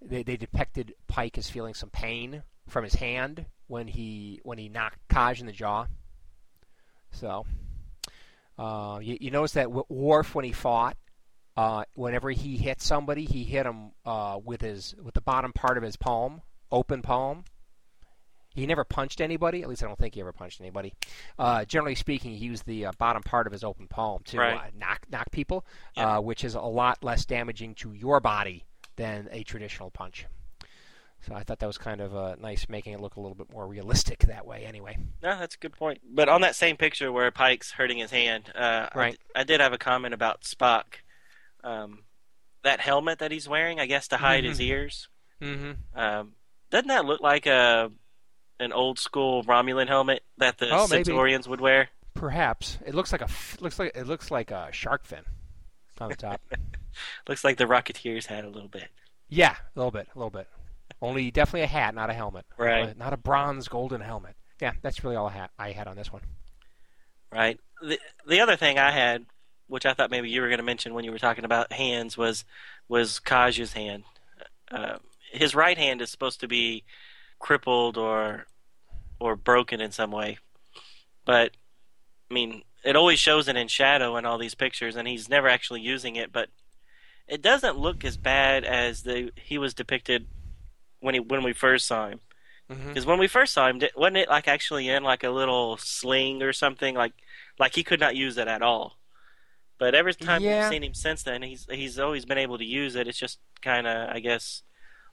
[0.00, 4.70] they, they depicted Pike as feeling some pain from his hand when he when he
[4.70, 5.86] knocked Kaj in the jaw.
[7.12, 7.44] So
[8.58, 10.96] uh, you, you notice that Worf when he fought,
[11.56, 15.76] uh, whenever he hit somebody, he hit him uh, with his with the bottom part
[15.76, 17.44] of his palm, open palm.
[18.54, 19.62] He never punched anybody.
[19.62, 20.94] At least I don't think he ever punched anybody.
[21.38, 24.56] Uh, generally speaking, he used the uh, bottom part of his open palm to Right.
[24.56, 26.18] uh, knock knock people, Yeah.
[26.18, 28.64] uh, which is a lot less damaging to your body
[28.96, 30.26] than a traditional punch.
[31.26, 33.50] So I thought that was kind of uh, nice, making it look a little bit
[33.50, 34.64] more realistic that way.
[34.66, 36.00] Anyway, No, that's a good point.
[36.08, 39.12] But on that same picture where Pike's hurting his hand, uh, I Right.
[39.14, 40.84] d- I, did have a comment about Spock.
[41.64, 42.04] Um,
[42.62, 44.66] that helmet that he's wearing, I guess, to hide his Mhm.
[44.66, 45.08] ears.
[45.40, 45.98] mm-hmm.
[45.98, 46.34] Um,
[46.70, 47.90] doesn't that look like a
[48.60, 51.04] an old school Romulan helmet that the Oh, maybe.
[51.04, 51.88] Centurions would wear?
[52.14, 53.28] perhaps it looks like a
[53.60, 55.24] looks like it looks like a shark fin
[56.00, 56.40] on the top.
[57.28, 58.88] Looks like the Rocketeers had a little bit.
[59.28, 60.46] yeah, a little bit, a little bit.
[61.02, 62.46] Only definitely a hat, not a helmet.
[62.56, 62.90] Right.
[62.90, 64.36] Uh, Not a bronze golden helmet.
[64.60, 66.22] Yeah, that's really all I had, I had on this one.
[67.32, 67.58] right?
[67.82, 67.98] The
[68.28, 69.26] the other thing I had,
[69.66, 72.16] which I thought maybe you were going to mention when you were talking about hands,
[72.16, 72.44] was
[72.88, 74.04] was Kaj's hand.
[74.70, 74.98] Uh,
[75.32, 76.84] his right hand is supposed to be
[77.38, 78.46] crippled or
[79.18, 80.38] or broken in some way,
[81.24, 81.52] but
[82.30, 85.48] I mean, it always shows it in shadow in all these pictures, and he's never
[85.48, 86.32] actually using it.
[86.32, 86.50] But
[87.26, 90.26] it doesn't look as bad as the he was depicted
[91.00, 92.20] when he when we first saw him.
[92.70, 92.88] Mm-hmm.
[92.88, 96.42] Because when we first saw him, wasn't it like actually in like a little sling
[96.42, 96.94] or something?
[96.94, 97.12] Like,
[97.58, 98.96] like he could not use it at all.
[99.84, 100.62] But every time Yeah.
[100.62, 103.06] we've seen him since then, he's he's always been able to use it.
[103.06, 104.62] It's just kind of, I guess,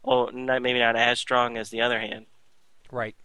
[0.02, 2.28] oh, not, maybe not as strong as the other hand.
[2.90, 3.18] Right.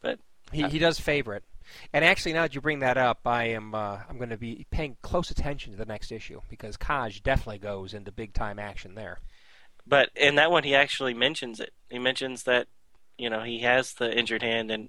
[0.00, 0.18] But-
[0.50, 1.44] he he does favor it.
[1.92, 4.66] And actually, now that you bring that up, I am uh, I'm going to be
[4.72, 8.96] paying close attention to the next issue because Kaj definitely goes into big time action
[8.96, 9.20] there.
[9.86, 11.72] But in that one, he actually mentions it.
[11.88, 12.66] He mentions that,
[13.16, 14.88] you know, he has the injured hand, and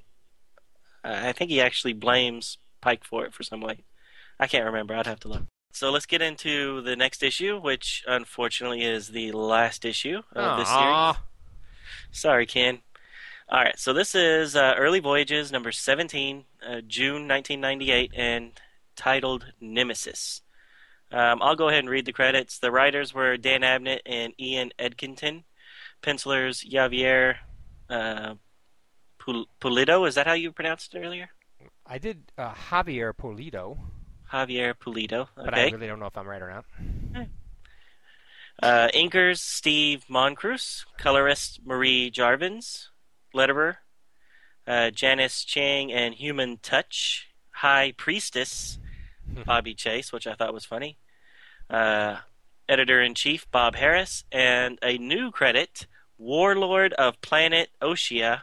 [1.06, 3.84] uh, I think he actually blames Pike for it for some way.
[4.40, 4.96] I can't remember.
[4.96, 5.44] I'd have to look.
[5.72, 10.68] So let's get into the next issue, which unfortunately is the last issue of this
[10.68, 10.84] series.
[12.12, 12.80] Sorry, Ken.
[13.48, 18.52] All right, so this is uh, Early Voyages number 17, uh, June 1998, and
[18.96, 20.42] titled Nemesis.
[21.12, 22.60] Um, I'll go ahead and read the credits.
[22.60, 25.44] The writers were Dan Abnett and Ian Edginton.
[26.02, 27.38] Pencilers Javier
[27.90, 28.36] uh,
[29.18, 30.08] Pul- Pulido.
[30.08, 31.30] Is that how you pronounced it earlier?
[31.86, 33.80] I did uh, Javier Pulido,
[34.32, 35.22] Javier Pulido.
[35.22, 35.30] Okay.
[35.46, 36.66] but I really don't know if I'm right or not.
[38.62, 42.90] Uh, inkers Steve Moncruz, colorist Marie Javins,
[43.34, 43.78] letterer
[44.70, 48.78] uh, Janice Chiang and Human Touch, High Priestess
[49.46, 50.98] Bobbie Chase, which I thought was funny,
[51.70, 52.18] uh,
[52.68, 55.88] Editor in Chief Bob Harras, and a new credit,
[56.20, 58.42] Warlord of Planet Oshia,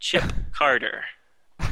[0.00, 1.04] Chip Carter.
[1.60, 1.68] Who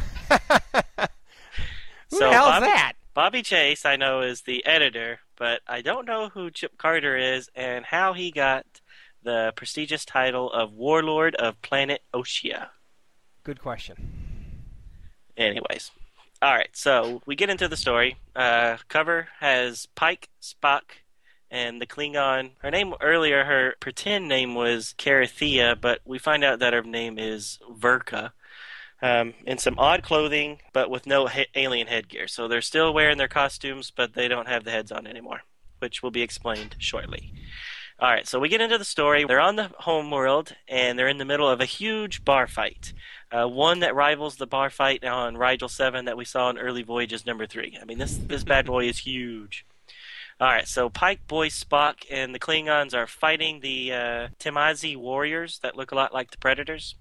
[2.18, 2.91] the hell's that?
[3.14, 7.51] Bobbie Chase, I know, is the editor, but I don't know who Chip Carter is
[7.55, 8.64] and how he got
[9.22, 12.68] the prestigious title of Warlord of Planet Oshia.
[13.44, 13.96] Good question.
[15.37, 15.90] Anyways,
[16.40, 16.70] all right.
[16.72, 18.16] So we get into the story.
[18.35, 20.83] Uh, cover has Pike, Spock,
[21.51, 22.53] and the Klingon.
[22.61, 27.18] Her name earlier, her pretend name was Carathea, but we find out that her name
[27.18, 28.33] is Verka.
[29.02, 32.28] Um, in some odd clothing, but with no ha- alien headgear.
[32.28, 35.40] So they're still wearing their costumes, but they don't have the heads on anymore,
[35.80, 37.32] which will be explained shortly.
[38.02, 39.24] All right, so we get into the story.
[39.24, 42.92] They're on the home world, and they're in the middle of a huge bar fight.
[43.30, 46.82] Uh, one that rivals the bar fight on Rigel 7 that we saw in Early
[46.82, 47.78] Voyages number 3.
[47.80, 49.64] I mean, this, this bad boy is huge.
[50.40, 55.60] All right, so Pike, Boyce, Spock, and the Klingons are fighting the uh, Timazi warriors
[55.60, 56.96] that look a lot like the Predators.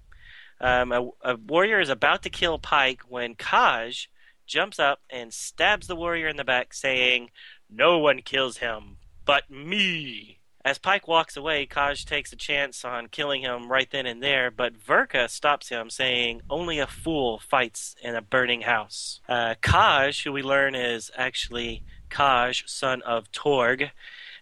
[0.62, 4.06] Um, a, a warrior is about to kill Pike when Kaj
[4.46, 7.30] jumps up and stabs the warrior in the back, saying,
[7.68, 10.38] No one kills him but me.
[10.64, 14.50] As Pike walks away, Kaj takes a chance on killing him right then and there,
[14.50, 19.20] but Verka stops him, saying, Only a fool fights in a burning house.
[19.28, 23.90] Uh, Kaj, who we learn is actually Kaj, son of Torg,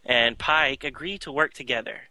[0.04, 2.09] and Pike agree to work together.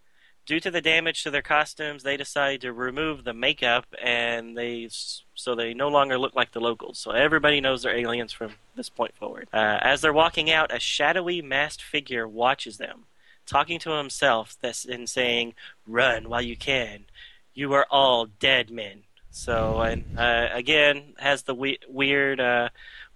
[0.49, 4.89] Due to the damage to their costumes, they decide to remove the makeup, and they
[5.35, 6.97] so they no longer look like the locals.
[6.97, 9.47] So everybody knows they're aliens from this point forward.
[9.53, 13.03] Uh, as they're walking out, a shadowy masked figure watches them
[13.45, 15.53] talking to himself that's and saying,
[15.85, 17.05] "Run while you can.
[17.53, 22.69] You are all dead men." So and uh, again has the we- weird uh,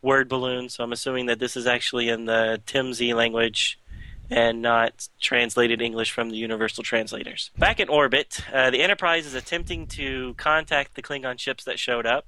[0.03, 0.69] word balloon.
[0.69, 3.79] So I'm assuming that this is actually in the Timsy language
[4.29, 7.51] and not translated English from the universal translators.
[7.57, 12.05] Back in orbit, uh, the Enterprise is attempting to contact the Klingon ships that showed
[12.05, 12.27] up.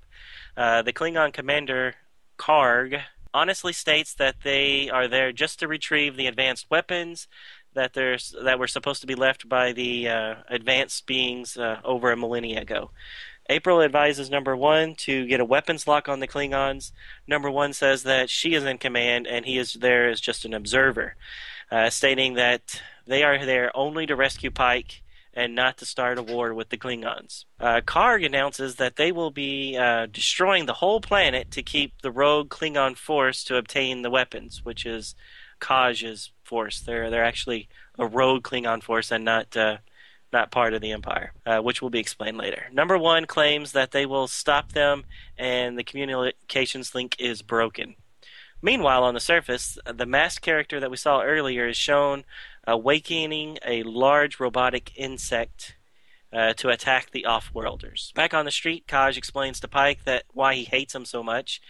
[0.57, 1.95] Uh, the Klingon commander
[2.37, 3.01] Karg
[3.33, 7.27] honestly states that they are there just to retrieve the advanced weapons
[7.75, 12.11] that there's that were supposed to be left by the uh, advanced beings uh, over
[12.11, 12.89] a millennia ago.
[13.47, 16.91] April advises number one to get a weapons lock on the Klingons.
[17.27, 20.53] Number one says that she is in command and he is there as just an
[20.53, 21.15] observer,
[21.71, 25.01] uh, stating that they are there only to rescue Pike
[25.33, 27.43] and not to start a war with the Klingons.
[27.59, 32.11] Uh, Karg announces that they will be uh, destroying the whole planet to keep the
[32.11, 35.13] rogue Klingon force to obtain the weapons, which is
[35.59, 36.79] Kaj's force.
[36.79, 37.67] They're they're actually
[37.99, 39.77] a rogue Klingon force and not uh,
[40.31, 42.65] not part of the Empire, uh, which will be explained later.
[42.71, 45.03] Number one claims that they will stop them,
[45.37, 47.95] and the communications link is broken.
[48.65, 52.23] Meanwhile, on the surface, the masked character that we saw earlier is shown
[52.65, 55.75] awakening a large robotic insect
[56.33, 58.11] uh, to attack the off-worlders.
[58.15, 61.61] Back on the street, Kaj explains to Pike that why he hates him so much.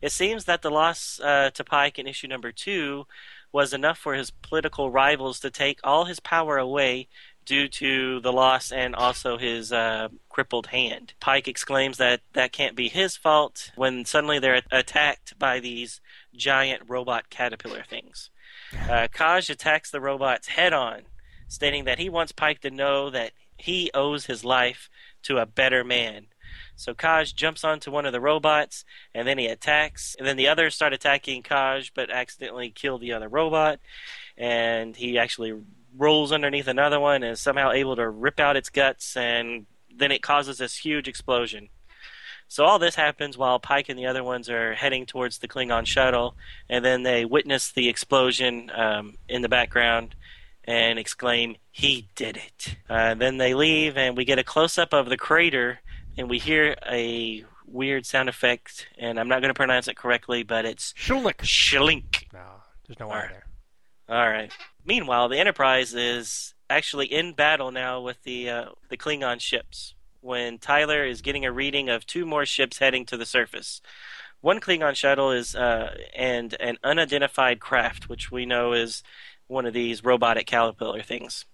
[0.00, 3.08] It seems that the loss uh, to Pike in issue number two
[3.50, 7.08] was enough for his political rivals to take all his power away
[7.44, 11.14] due to the loss and also his uh, crippled hand.
[11.20, 16.00] Pike exclaims that that can't be his fault when suddenly they're attacked by these
[16.34, 18.30] giant robot caterpillar things.
[18.72, 21.02] Uh, Kaj attacks the robots head on,
[21.48, 24.88] stating that he wants Pike to know that he owes his life
[25.22, 26.26] to a better man.
[26.76, 30.16] So Kaj jumps onto one of the robots, and then he attacks.
[30.18, 33.78] And then the others start attacking Kaj, but accidentally kill the other robot.
[34.36, 35.54] And he actually
[35.96, 40.10] rolls underneath another one and is somehow able to rip out its guts, and then
[40.12, 41.68] it causes this huge explosion.
[42.48, 45.86] So all this happens while Pike and the other ones are heading towards the Klingon
[45.86, 46.36] shuttle,
[46.68, 50.14] and then they witness the explosion um, in the background
[50.64, 54.92] and exclaim, "He did it!" Uh, then they leave, and we get a close up
[54.92, 55.80] of the crater,
[56.16, 60.42] and we hear a weird sound effect, and I'm not going to pronounce it correctly,
[60.42, 61.38] but it's Shulik.
[61.38, 62.32] shlink.
[62.32, 62.44] No,
[62.86, 63.46] there's no R there.
[64.08, 64.52] All right.
[64.84, 69.94] Meanwhile, the Enterprise is actually in battle now with the uh, the Klingon ships.
[70.20, 73.80] When Tyler is getting a reading of two more ships heading to the surface,
[74.40, 79.02] one Klingon shuttle is uh, and an unidentified craft, which we know is
[79.46, 81.46] one of these robotic caterpillar things.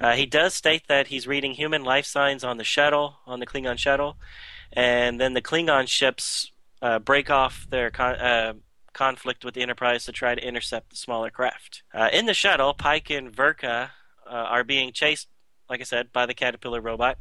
[0.00, 3.46] Uh, he does state that he's reading human life signs on the shuttle, on the
[3.46, 4.16] Klingon shuttle,
[4.72, 8.52] and then the Klingon ships uh, break off their con- uh,
[8.98, 11.84] conflict with the Enterprise to try to intercept the smaller craft.
[11.94, 13.90] Uh, in the shuttle, Pike and Verka
[14.26, 15.28] uh, are being chased,
[15.70, 17.16] like I said, by the caterpillar robot.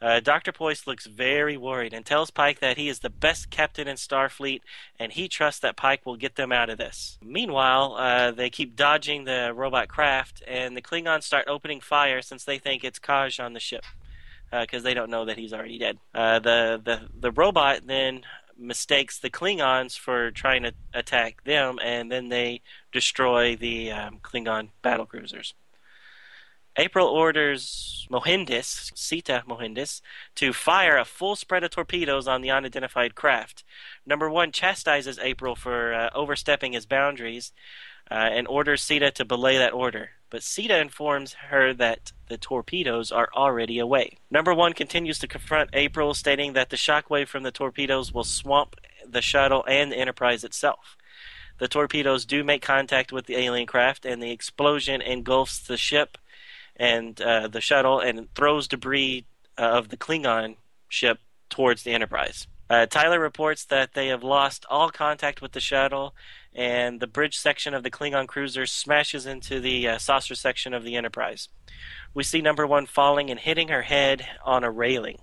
[0.00, 0.50] Uh, Dr.
[0.50, 4.62] Boyce looks very worried and tells Pike that he is the best captain in Starfleet
[4.98, 7.18] and he trusts that Pike will get them out of this.
[7.22, 12.42] Meanwhile, uh, they keep dodging the robot craft and the Klingons start opening fire since
[12.42, 13.84] they think it's Kaj on the ship
[14.50, 15.98] because uh, they don't know that he's already dead.
[16.12, 18.22] Uh, the, the, the robot then
[18.62, 22.60] mistakes the Klingons for trying to attack them and then they
[22.92, 25.54] destroy the um, Klingon battle cruisers.
[26.76, 30.00] April orders Mohindes, Sita Mohindes,
[30.36, 33.62] to fire a full spread of torpedoes on the unidentified craft.
[34.06, 37.52] Number one chastises April for uh, overstepping his boundaries
[38.10, 40.10] uh, and orders Sita to belay that order.
[40.32, 44.16] But Sita informs her that the torpedoes are already away.
[44.30, 48.76] Number one continues to confront April, stating that the shockwave from the torpedoes will swamp
[49.06, 50.96] the shuttle and the Enterprise itself.
[51.58, 56.16] The torpedoes do make contact with the alien craft, and the explosion engulfs the ship
[56.76, 59.26] and uh, the shuttle and throws debris
[59.58, 60.56] uh, of the Klingon
[60.88, 61.18] ship
[61.50, 62.46] towards the Enterprise.
[62.72, 66.14] Uh, Tyler reports that they have lost all contact with the shuttle,
[66.54, 70.82] and the bridge section of the Klingon cruiser smashes into the uh, saucer section of
[70.82, 71.50] the Enterprise.
[72.14, 75.18] We see number one falling and hitting her head on a railing.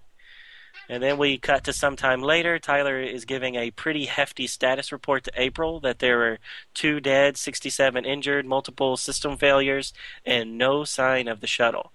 [0.88, 2.60] And then we cut to some time later.
[2.60, 6.38] Tyler is giving a pretty hefty status report to April that there were
[6.76, 9.92] two dead, 67 injured, multiple system failures,
[10.24, 11.94] and no sign of the shuttle.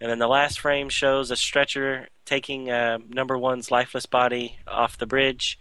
[0.00, 4.98] And then the last frame shows a stretcher taking uh, number one's lifeless body off
[4.98, 5.58] the bridge,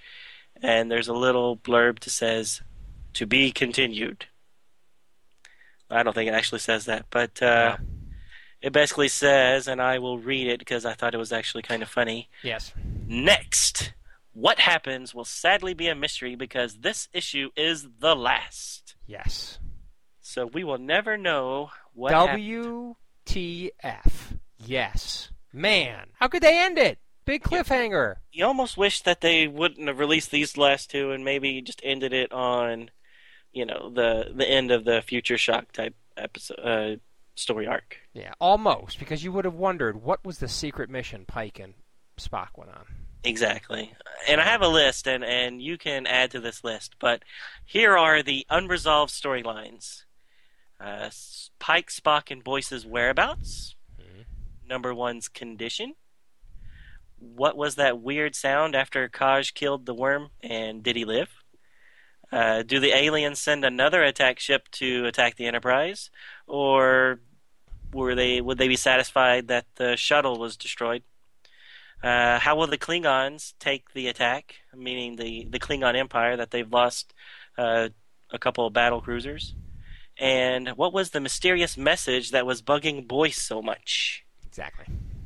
[0.61, 2.61] and there's a little blurb that says,
[3.13, 4.25] "To be continued."
[5.89, 7.77] I don't think it actually says that, but uh,
[8.61, 11.83] it basically says, and I will read it because I thought it was actually kind
[11.83, 12.29] of funny.
[12.41, 12.73] Yes.
[13.05, 13.93] Next,
[14.31, 18.95] what happens will sadly be a mystery because this issue is the last.
[19.05, 19.59] Yes.
[20.21, 22.11] So we will never know what
[23.25, 24.37] WTF.
[24.57, 25.29] Yes.
[25.51, 26.99] Man, how could they end it?
[27.25, 28.15] Big cliffhanger.
[28.31, 32.11] You almost wish that they wouldn't have released these last two and maybe just ended
[32.11, 32.89] it on,
[33.53, 36.95] you know, the the end of the Future Shock type episode uh,
[37.35, 37.97] story arc.
[38.13, 41.75] Yeah, almost, because you would have wondered what was the secret mission Pike and
[42.19, 42.85] Spock went on.
[43.23, 43.93] Exactly.
[44.27, 47.23] And I have a list, and, and you can add to this list, but
[47.63, 50.03] here are the unresolved storylines
[50.83, 51.09] uh,
[51.59, 54.21] Pike, Spock, and Boyce's whereabouts, mm-hmm.
[54.67, 55.93] number one's condition.
[57.17, 61.29] What was that weird sound after Kaj killed the worm, and did he live?
[62.31, 66.09] Uh, do the aliens send another attack ship to attack the Enterprise,
[66.47, 67.19] or
[67.93, 71.03] were they would they be satisfied that the shuttle was destroyed?
[72.03, 76.69] Uh, how will the Klingons take the attack, meaning the, the Klingon Empire that they've
[76.69, 77.13] lost
[77.57, 77.87] uh,
[78.29, 79.55] a couple of battle cruisers?
[80.19, 84.25] And what was the mysterious message that was bugging Boyce so much?
[84.45, 84.85] Exactly.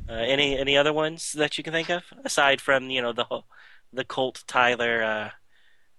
[0.10, 3.26] Uh, any any other ones that you can think of aside from you know the
[3.92, 5.30] the Colt Tyler uh,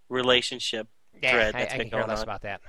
[0.09, 0.89] relationship
[1.23, 2.25] yeah, thread I, that's I been can care going less on?
[2.25, 2.63] about that.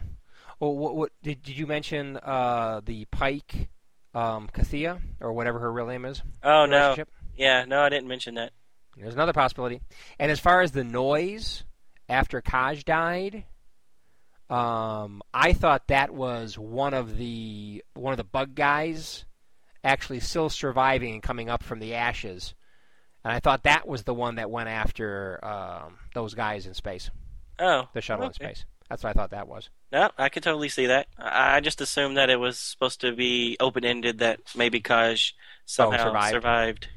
[0.59, 3.69] Well, what, what did, did you mention uh, the Pike
[4.13, 6.21] um, Kathia or whatever her real name is?
[6.43, 6.97] Oh no,
[7.37, 8.51] yeah, no, I didn't mention that.
[8.97, 9.79] There's another possibility.
[10.19, 11.63] And as far as the noise
[12.09, 13.45] after Kaj died,
[14.49, 19.25] um, I thought that was one of the one of the bug guys
[19.83, 22.53] actually still surviving and coming up from the ashes.
[23.23, 27.09] And I thought that was the one that went after um, those guys in space,
[27.59, 28.65] Oh, the shuttle in space.
[28.89, 29.69] That's what I thought that was.
[29.91, 31.07] No, I could totally see that.
[31.17, 35.33] I just assumed that it was supposed to be open ended that maybe Kaj
[35.65, 36.33] somehow survived.
[36.33, 36.87] survived.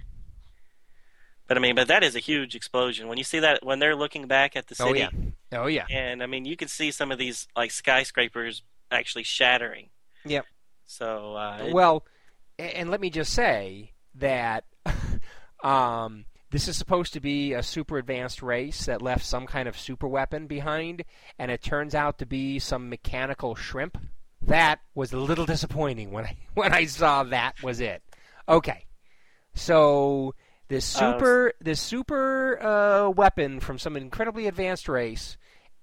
[1.49, 3.09] But I mean, but that is a huge explosion.
[3.09, 5.11] When you see that, when they're looking back at the Oh city, yeah.
[5.53, 5.85] Oh yeah.
[5.91, 9.91] and I mean, you can see some of these like skyscrapers actually shattering.
[10.25, 10.47] Yep.
[10.87, 12.05] So, uh, Well,
[12.59, 14.65] and let me just say that
[15.65, 19.79] um, this is supposed to be a super advanced race that left some kind of
[19.79, 21.03] super weapon behind,
[21.39, 23.97] and it turns out to be some mechanical shrimp.
[24.43, 28.03] That was a little disappointing when I when I saw that was it.
[28.49, 28.85] Okay,
[29.55, 30.35] so
[30.69, 35.37] this Uh, super this super uh, weapon from some incredibly advanced race,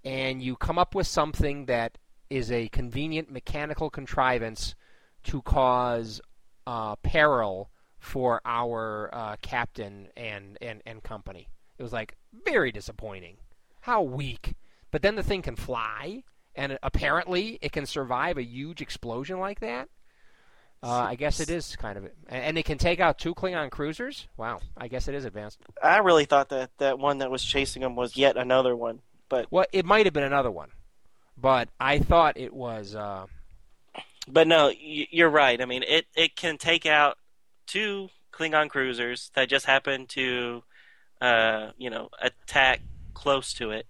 [0.04, 1.98] and you come up with something that
[2.30, 4.76] is a convenient mechanical contrivance
[5.24, 6.22] to cause
[6.68, 11.50] uh, peril for our uh, captain and, and, and company.
[11.78, 13.38] It was like very disappointing.
[13.82, 14.56] How weak.
[14.92, 16.24] But then the thing can fly,
[16.56, 19.90] and apparently it can survive a huge explosion like that.
[20.82, 24.28] Uh, I guess it is kind of, and it can take out two Klingon cruisers.
[24.38, 25.60] Wow, I guess it is advanced.
[25.84, 29.02] I really thought that that one that was chasing them was yet another one.
[29.30, 30.70] But Well, it might have been another one,
[31.38, 32.96] but I thought it was.
[32.96, 33.28] Uh,
[34.28, 35.62] but no, you're right.
[35.62, 37.18] I mean, it it can take out
[37.68, 40.64] two Klingon cruisers that just happen to,
[41.22, 42.82] uh, you know, attack
[43.14, 43.86] close to it.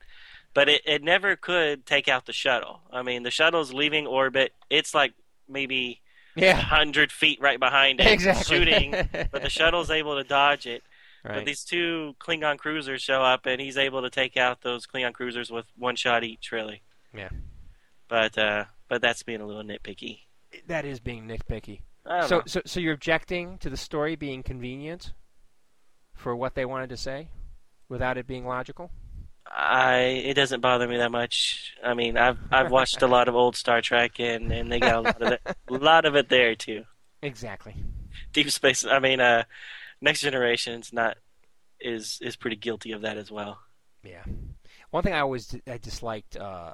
[0.53, 2.81] But it, it never could take out the shuttle.
[2.91, 4.53] I mean, the shuttle's leaving orbit.
[4.69, 5.13] It's like
[5.47, 6.01] maybe
[6.35, 6.55] Yeah.
[6.55, 8.57] hundred feet right behind it, Exactly.
[8.57, 8.95] shooting,
[9.31, 10.83] but the shuttle's able to dodge it.
[11.23, 15.13] But these two Klingon cruisers show up, and he's able to take out those Klingon
[15.13, 16.81] cruisers with one shot each, really.
[17.13, 17.29] Yeah.
[18.07, 20.19] But uh, but that's being a little nitpicky.
[20.67, 21.81] That is being nitpicky.
[22.27, 22.43] So, know.
[22.45, 25.13] so, so you're objecting to the story being convenient
[26.13, 27.29] for what they wanted to say,
[27.87, 28.91] without it being logical?
[29.51, 31.73] I it doesn't bother me that much.
[31.83, 34.95] I mean, I've I've watched a lot of old Star Trek, and, and they got
[34.95, 36.83] a lot of it, a lot of it there too.
[37.21, 37.75] Exactly.
[38.31, 38.85] Deep Space.
[38.85, 39.43] I mean, uh,
[40.01, 41.17] Next Generation's not
[41.79, 43.59] is is pretty guilty of that as well.
[44.03, 44.23] Yeah.
[44.91, 46.73] One thing I always I disliked, uh,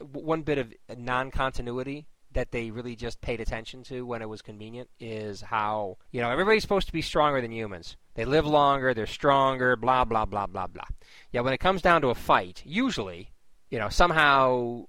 [0.00, 4.88] one bit of non-continuity that they really just paid attention to when it was convenient
[4.98, 7.96] is how you know everybody's supposed to be stronger than humans.
[8.14, 10.84] They live longer, they're stronger, blah blah blah blah blah.
[11.32, 13.32] Yeah, when it comes down to a fight, usually,
[13.70, 14.86] you know, somehow,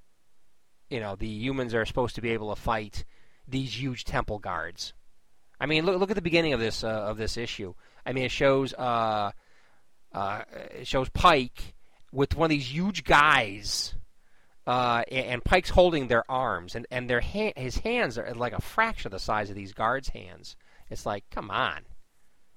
[0.89, 3.05] you know, the humans are supposed to be able to fight
[3.47, 4.93] these huge temple guards.
[5.63, 7.73] I mean, look look at the beginning of this uh, of this issue.
[8.05, 9.31] I mean, it shows uh,
[10.13, 10.41] uh,
[10.75, 11.73] it shows Pike
[12.11, 13.95] with one of these huge guys,
[14.67, 18.51] uh, and, and Pike's holding their arms, and and their ha- his hands are like
[18.51, 20.57] a fraction of the size of these guards' hands.
[20.89, 21.77] It's like, come on,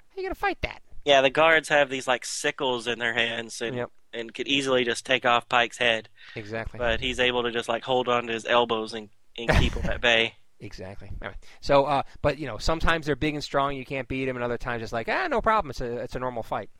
[0.09, 0.83] how you gonna fight that?
[1.05, 3.91] Yeah, the guards have these like sickles in their hands, and Yep.
[4.15, 6.79] and could easily just take off Pike's head, Exactly.
[6.79, 9.89] but he's able to just like hold on to his elbows and and keep him
[9.89, 10.35] at bay.
[10.61, 11.11] Exactly.
[11.21, 11.37] Right.
[11.61, 14.45] So, uh, but you know, sometimes they're big and strong, you can't beat them, and
[14.45, 15.71] other times it's like, ah, no problem.
[15.71, 16.71] It's a it's a normal fight.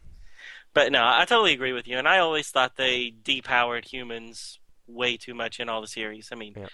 [0.73, 5.17] But no, I totally agree with you, and I always thought they depowered humans way
[5.17, 6.29] too much in all the series.
[6.33, 6.71] I mean, Yep.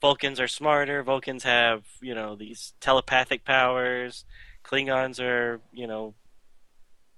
[0.00, 1.02] Vulcans are smarter.
[1.02, 4.24] Vulcans have you know these telepathic powers.
[4.64, 6.14] Klingons are you know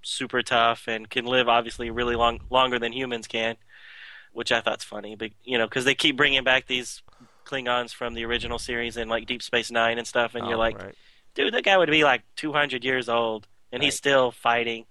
[0.02, 3.56] super tough and can live obviously really long longer than humans can,
[4.32, 5.14] which I thought's funny.
[5.14, 7.02] But you know, because they keep bringing back these
[7.45, 10.59] Klingons from the original series and like Deep Space Nine and stuff, and Oh, you're
[10.59, 10.95] like, right.
[11.34, 14.86] dude, that guy would be like 200 years old, and he's still fighting.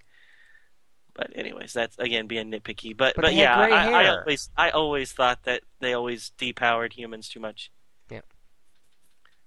[1.13, 2.95] But anyways, that's again being nitpicky.
[2.95, 7.27] But But but, yeah, I, I always I always thought that they always depowered humans
[7.27, 7.71] too much.
[8.09, 8.21] Yeah.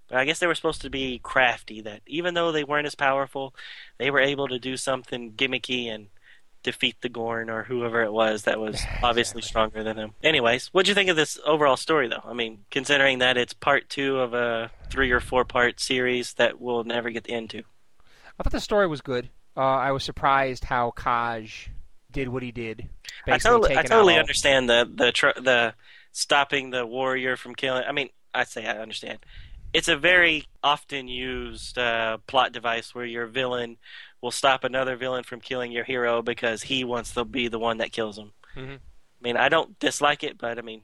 [0.07, 1.81] But I guess they were supposed to be crafty.
[1.81, 3.55] That even though they weren't as powerful,
[3.97, 6.07] they were able to do something gimmicky and
[6.63, 10.13] defeat the Gorn or whoever it was that was obviously stronger than him.
[10.23, 12.23] Anyways, what'd you think of this overall story, though?
[12.23, 16.59] I mean, considering that it's part two of a three or four part series that
[16.59, 17.63] we'll never get the end to.
[18.39, 19.29] I thought the story was good.
[19.55, 21.67] Uh, I was surprised how Kaj
[22.11, 22.89] did what he did.
[23.27, 25.73] I totally, I totally understand the the tr- the
[26.11, 27.83] stopping the warrior from killing.
[27.87, 29.19] I mean, I say I understand.
[29.73, 33.77] It's a very often used uh, plot device where your villain
[34.23, 37.79] will stop another villain from killing your hero because he wants to be the one
[37.79, 38.31] that kills him.
[38.55, 38.75] Mhm.
[38.77, 38.79] I
[39.21, 40.81] mean, I don't dislike it, but I mean,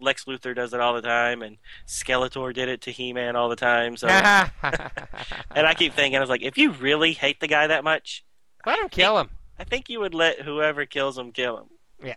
[0.00, 1.58] Lex Luthor does it all the time, and
[1.88, 3.96] Skeletor did it to He-Man all the time.
[3.96, 4.06] So,
[4.62, 8.24] and I keep thinking, I was like, if you really hate the guy that much,
[8.64, 9.30] Let him kill him.
[9.58, 11.66] I think you would let whoever kills him kill him.
[12.04, 12.14] Yeah.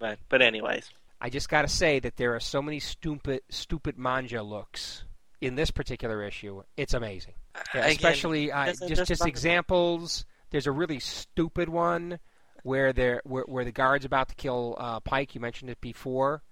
[0.00, 0.90] But but anyways.
[1.20, 5.04] I just got to say that there are so many stupid, stupid manga looks
[5.40, 6.64] in this particular issue.
[6.76, 7.34] It's amazing.
[7.74, 10.24] Yeah, Again, especially uh, just just examples.
[10.50, 12.18] There's a really stupid one
[12.62, 15.34] where there where, where the guard's about to kill uh, Pike.
[15.34, 16.42] You mentioned it before,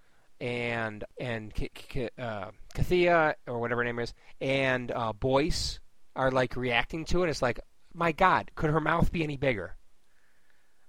[0.40, 5.80] and and K- K- uh, Kathia or whatever her name is, and uh, Boyce
[6.16, 7.30] are like reacting to it.
[7.30, 7.60] It's like,
[7.94, 9.76] my God, could her mouth be any bigger?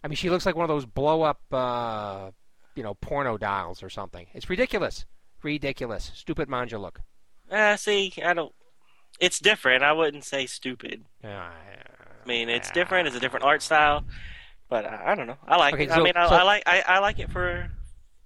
[0.03, 2.31] I mean, she looks like one of those blow up, uh,
[2.75, 4.27] you know, porno dolls or something.
[4.33, 5.05] It's ridiculous,
[5.43, 7.01] ridiculous, stupid manga look.
[7.49, 8.53] Uh, see, I don't.
[9.21, 9.83] It's different.
[9.83, 11.05] I wouldn't say stupid.
[11.23, 13.07] I I mean, it's different.
[13.07, 14.03] It's a different art style.
[14.67, 15.37] But I, I don't know.
[15.47, 15.89] I like Okay, it.
[15.89, 17.69] so- I mean, I, so- I like I, I like it for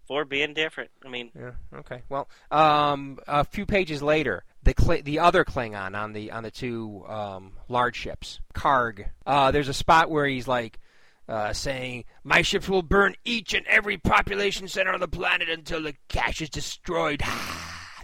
[0.08, 0.92] for being different.
[1.06, 1.52] I mean, Yeah.
[1.80, 2.02] Okay.
[2.10, 7.04] Well, um, a few pages later, the the other Klingon on the on the two
[7.08, 9.06] um, large ships, Karg.
[9.26, 10.80] Uh, there's a spot where he's like
[11.28, 15.82] uh, saying, "My ships will burn each and every population center on the planet until
[15.82, 17.22] the cache is destroyed."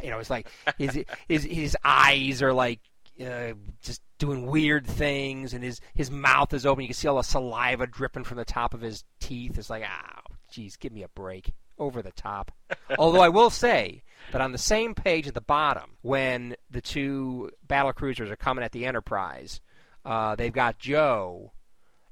[0.04, 0.48] you know, it's like
[0.78, 2.80] his his his eyes are like
[3.24, 6.84] uh, just doing weird things, and his his mouth is open.
[6.84, 9.58] You can see all the saliva dripping from the top of his teeth.
[9.58, 11.52] It's like, oh, geez, give me a break.
[11.78, 12.52] Over the top.
[13.00, 17.50] Although I will say that on the same page at the bottom, when the two
[17.68, 19.62] battle cruisers are coming at the Enterprise,
[20.06, 21.54] uh, they've got Joe,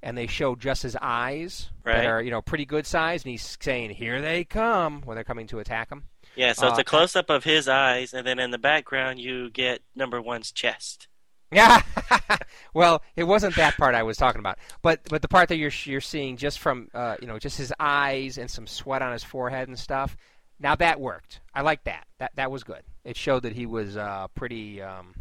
[0.01, 1.97] and they show just his eyes Right.
[1.97, 5.23] that are you know pretty good size, and he's saying, "Here they come" when they're
[5.23, 6.05] coming to attack him.
[6.35, 6.53] Yeah.
[6.53, 9.49] So it's Uh, a close up of his eyes, and then in the background you
[9.49, 11.07] get number one's chest.
[11.51, 11.81] Yeah.
[12.73, 15.71] well, it wasn't that part I was talking about, but but the part that you're
[15.83, 19.23] you're seeing just from uh, you know just his eyes and some sweat on his
[19.23, 20.15] forehead and stuff.
[20.59, 21.41] Now that worked.
[21.53, 22.05] I like that.
[22.19, 22.83] That that was good.
[23.03, 25.15] It showed that he was uh, pretty um,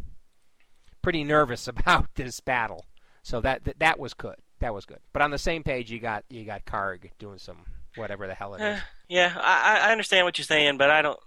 [1.01, 2.85] pretty nervous about this battle.
[3.23, 4.35] So that, that that was good.
[4.59, 4.99] That was good.
[5.13, 7.65] But on the same page, you got you got Karg doing some
[7.99, 8.77] whatever the hell it is.
[8.77, 11.19] Uh, yeah, I, I understand what you're saying, but I don't.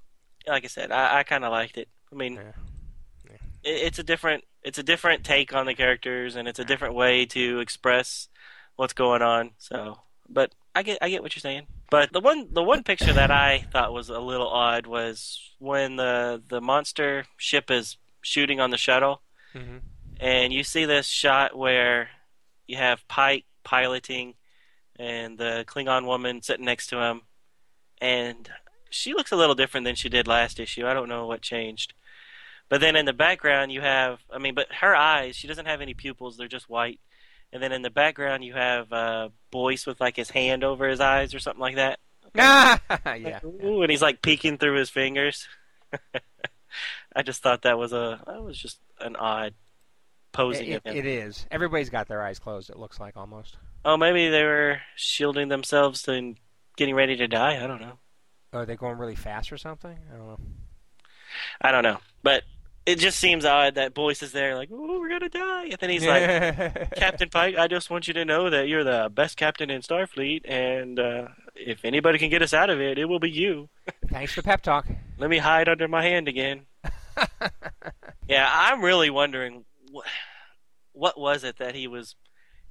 [0.46, 1.88] Like I said, I, I kind of liked it.
[2.12, 2.42] I mean, Yeah.
[3.30, 3.36] Yeah.
[3.62, 6.94] It, it's a different it's a different take on the characters, and it's a different
[6.94, 8.28] way to express
[8.76, 9.52] what's going on.
[9.58, 9.98] So,
[10.28, 11.66] but I get I get what you're saying.
[11.90, 15.96] But the one the one picture that I thought was a little odd was when
[15.96, 19.78] the the monster ship is shooting on the shuttle, hmm
[20.20, 22.10] and you see this shot where
[22.68, 24.34] you have Pike piloting
[24.98, 27.22] and the Klingon woman sitting next to him,
[28.00, 28.48] and
[28.90, 30.86] she looks a little different than she did last issue.
[30.86, 31.94] I don't know what changed.
[32.68, 35.80] But then in the background you have, I mean, but her eyes, she doesn't have
[35.80, 37.00] any pupils; they're just white.
[37.52, 41.00] And then in the background you have uh, Boyce with like his hand over his
[41.00, 41.98] eyes or something like that.
[42.38, 42.80] Ah,
[43.14, 43.40] yeah.
[43.44, 45.46] Ooh, and he's like peeking through his fingers.
[47.14, 49.52] I just thought that was a that was just an odd
[50.32, 50.96] posing It, of him.
[50.96, 51.46] it is.
[51.50, 52.70] Everybody's got their eyes closed.
[52.70, 53.58] It looks like almost.
[53.84, 56.36] Oh, maybe they were shielding themselves and
[56.76, 57.62] getting ready to die.
[57.62, 57.98] I don't know.
[58.52, 59.96] Are they going really fast or something?
[60.12, 60.38] I don't know.
[61.60, 61.98] I don't know.
[62.22, 62.44] But
[62.84, 65.90] it just seems odd that Boyce is there, like, "Oh, we're gonna die," and then
[65.90, 69.70] he's like, "Captain Pike, I just want you to know that you're the best captain
[69.70, 73.30] in Starfleet, and uh, if anybody can get us out of it, it will be
[73.30, 73.68] you.
[74.08, 74.86] Thanks for pep talk.
[75.18, 76.66] Let me hide under my hand again."
[78.28, 80.06] Yeah, I'm really wondering what
[80.92, 82.14] what was it that he was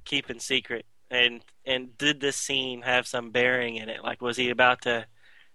[0.04, 4.02] keeping secret, and and did this scene have some bearing in it?
[4.02, 5.06] Like, was he about to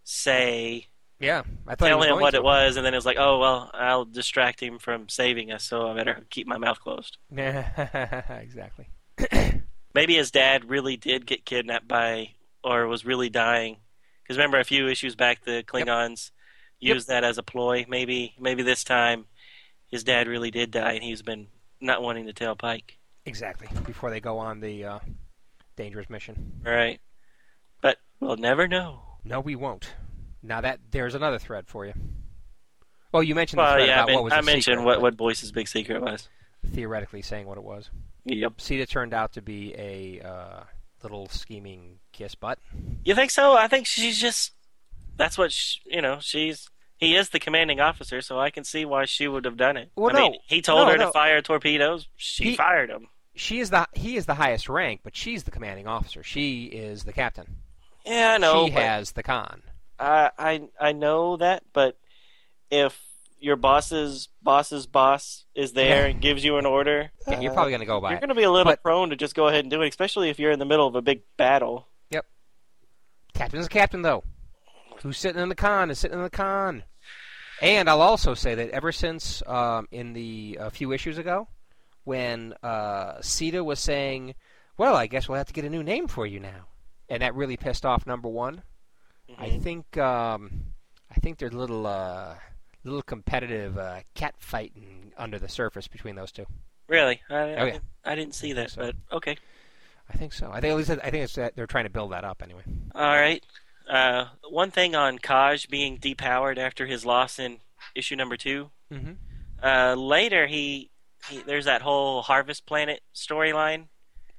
[0.04, 0.88] say?
[1.20, 2.38] Yeah, I thought tell him what to.
[2.38, 5.64] it was, and then it was like, oh well, I'll distract him from saving us,
[5.64, 7.18] so I better keep my mouth closed.
[7.36, 8.88] Yeah, exactly.
[9.96, 12.30] Maybe his dad really did get kidnapped by,
[12.64, 13.78] or was really dying.
[14.22, 16.32] Because remember, a few issues back, the Klingons
[16.80, 16.96] Yep.
[16.96, 17.86] used that as a ploy.
[17.90, 19.26] Maybe, maybe this time,
[19.88, 21.48] his dad really did die, and he's been
[21.82, 23.00] not wanting to tell Pike.
[23.26, 23.68] Exactly.
[23.86, 25.00] Before they go on the uh,
[25.78, 26.60] dangerous mission.
[26.66, 27.00] Right?
[27.82, 29.04] But we'll never know.
[29.24, 29.94] No, we won't.
[30.44, 31.94] Now that there's another thread for you.
[33.14, 35.02] Well, you mentioned the Well, yeah, I, about what was I the mentioned secret, what
[35.02, 36.28] what Boyce's big secret was.
[36.74, 37.90] theoretically saying what it was.
[38.26, 38.60] Yep.
[38.60, 40.64] Sita turned out to be a uh,
[41.02, 42.60] little scheming kiss butt.
[43.06, 43.54] You think so?
[43.56, 44.52] I think she's just.
[45.16, 46.18] That's what sh you know.
[46.20, 46.68] She's
[46.98, 49.92] he is the commanding officer, so I can see why she would have done it.
[49.96, 50.38] Well, I mean, no.
[50.48, 51.06] he told No, her no.
[51.08, 52.08] to fire torpedoes.
[52.18, 53.08] She He- fired them.
[53.38, 56.24] She is the he is the highest rank, but she's the commanding officer.
[56.24, 57.58] She is the captain.
[58.06, 58.66] Yeah, I know.
[58.66, 59.62] she has the con.
[60.00, 61.98] I I I know that, but
[62.72, 63.00] if
[63.40, 67.82] your boss's boss's boss is there and gives you an order, Yeah, you're probably going
[67.82, 69.64] to go by you're going to be a little But- prone to just go ahead
[69.64, 71.88] and do it, especially if you're in the middle of a big battle.
[72.10, 72.26] Yep.
[73.36, 74.24] Captain's a captain, though.
[75.04, 76.84] Who's sitting in the con is sitting in the con.
[77.62, 81.48] And I'll also say that ever since um, in the a few issues ago,
[82.08, 84.34] when uh, Sita was saying,
[84.78, 86.68] "Well, I guess we'll have to get a new name for you now,"
[87.10, 88.64] and that really pissed off Number One.
[89.38, 89.62] I Mhm.
[89.62, 90.74] think um,
[91.12, 92.36] I think there's a little uh,
[92.84, 96.46] little competitive uh, cat fighting under the surface between those two.
[96.88, 97.66] Really, I, I, Oh, yeah.
[97.66, 99.38] didn't, I didn't see that, So- but okay.
[100.10, 100.50] I think so.
[100.50, 102.62] I think at least I think it's that they're trying to build that up anyway.
[102.96, 103.44] All right.
[103.90, 107.60] Uh, one thing on Kaj being depowered after his loss in
[107.94, 108.70] issue number two.
[108.92, 109.14] Mm-hmm.
[109.62, 110.92] Uh, later, he,
[111.30, 113.86] he there's that whole Harvest Planet storyline,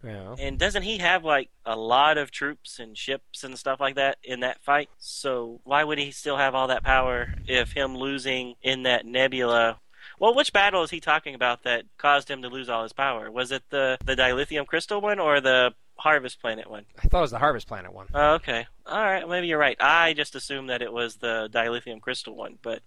[0.05, 0.37] Yeah.
[0.39, 4.19] and doesn't he have like a lot of troops and ships and stuff like that
[4.23, 4.89] in that fight?
[4.99, 9.81] So why would he still have all that power if him losing in that nebula?
[10.21, 13.31] Well, which battle is he talking about that caused him to lose all his power?
[13.31, 16.85] Was it the the dilithium crystal one or the Harvest Planet one?
[17.03, 18.07] I thought it was the Harvest Planet one.
[18.15, 18.67] Oh, okay.
[18.87, 19.29] All right.
[19.29, 19.77] Maybe you're right.
[19.81, 22.83] I just assumed that it was the dilithium crystal one, but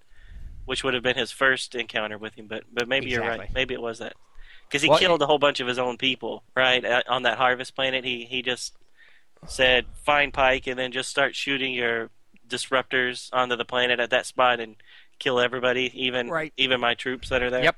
[0.66, 2.47] which would have been his first encounter with him.
[2.47, 3.49] But but maybe you're right.
[3.53, 4.14] Maybe it was that
[4.68, 6.84] because he Well, killed a whole bunch of his own people, right?
[7.07, 8.74] On that harvest planet, he he just
[9.47, 12.09] said find Pike and then just start shooting your
[12.47, 14.76] disruptors onto the planet at that spot and
[15.20, 16.53] kill everybody, even Right.
[16.57, 17.64] even my troops that are there.
[17.64, 17.76] Yep.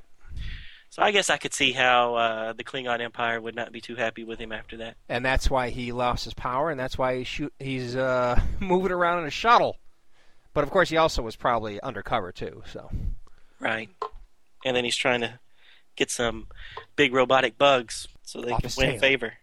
[0.89, 3.95] So I guess I could see how uh, the Klingon Empire would not be too
[3.95, 4.95] happy with him after that.
[5.09, 8.91] and that's why he lost his power, and that's why he shoot, he's uh, moving
[8.91, 9.77] around in a shuttle.
[10.53, 12.63] But of course, he also was probably undercover too.
[12.71, 12.89] So
[13.59, 13.89] Right.
[14.65, 15.39] And then he's trying to
[15.95, 16.47] get some
[16.95, 18.99] big robotic bugs so they Off can win tail.
[18.99, 19.33] favor.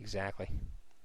[0.00, 0.48] exactly,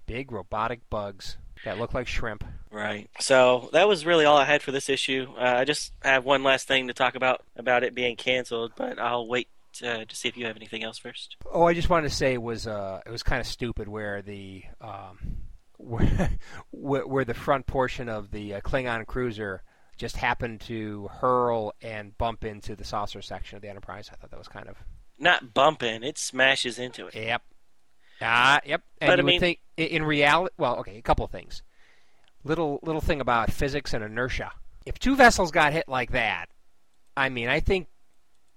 [0.05, 2.43] big robotic bugs that look like shrimp.
[2.71, 3.09] Right.
[3.19, 5.27] So that was really all I had for this issue.
[5.37, 8.99] Uh, I just have one last thing to talk about about it being canceled, but
[8.99, 9.47] I'll wait
[9.83, 11.35] uh, to see if you have anything else first.
[11.51, 14.21] Oh, I just wanted to say it was uh, it was kind of stupid where
[14.21, 15.17] the um,
[16.71, 19.63] where, where the front portion of the uh, Klingon cruiser
[19.97, 24.09] just happened to hurl and bump into the saucer section of the Enterprise.
[24.11, 24.77] I thought that was kind of
[25.17, 27.15] Not bumping, it smashes into it.
[27.15, 27.41] yep,
[28.21, 28.81] ah, yep.
[29.01, 31.63] And But, you I would mean- think in reality, well, okay, a couple of things.
[32.43, 34.51] Little little thing about physics and inertia.
[34.85, 36.45] If two vessels got hit like that,
[37.17, 37.87] I mean, I think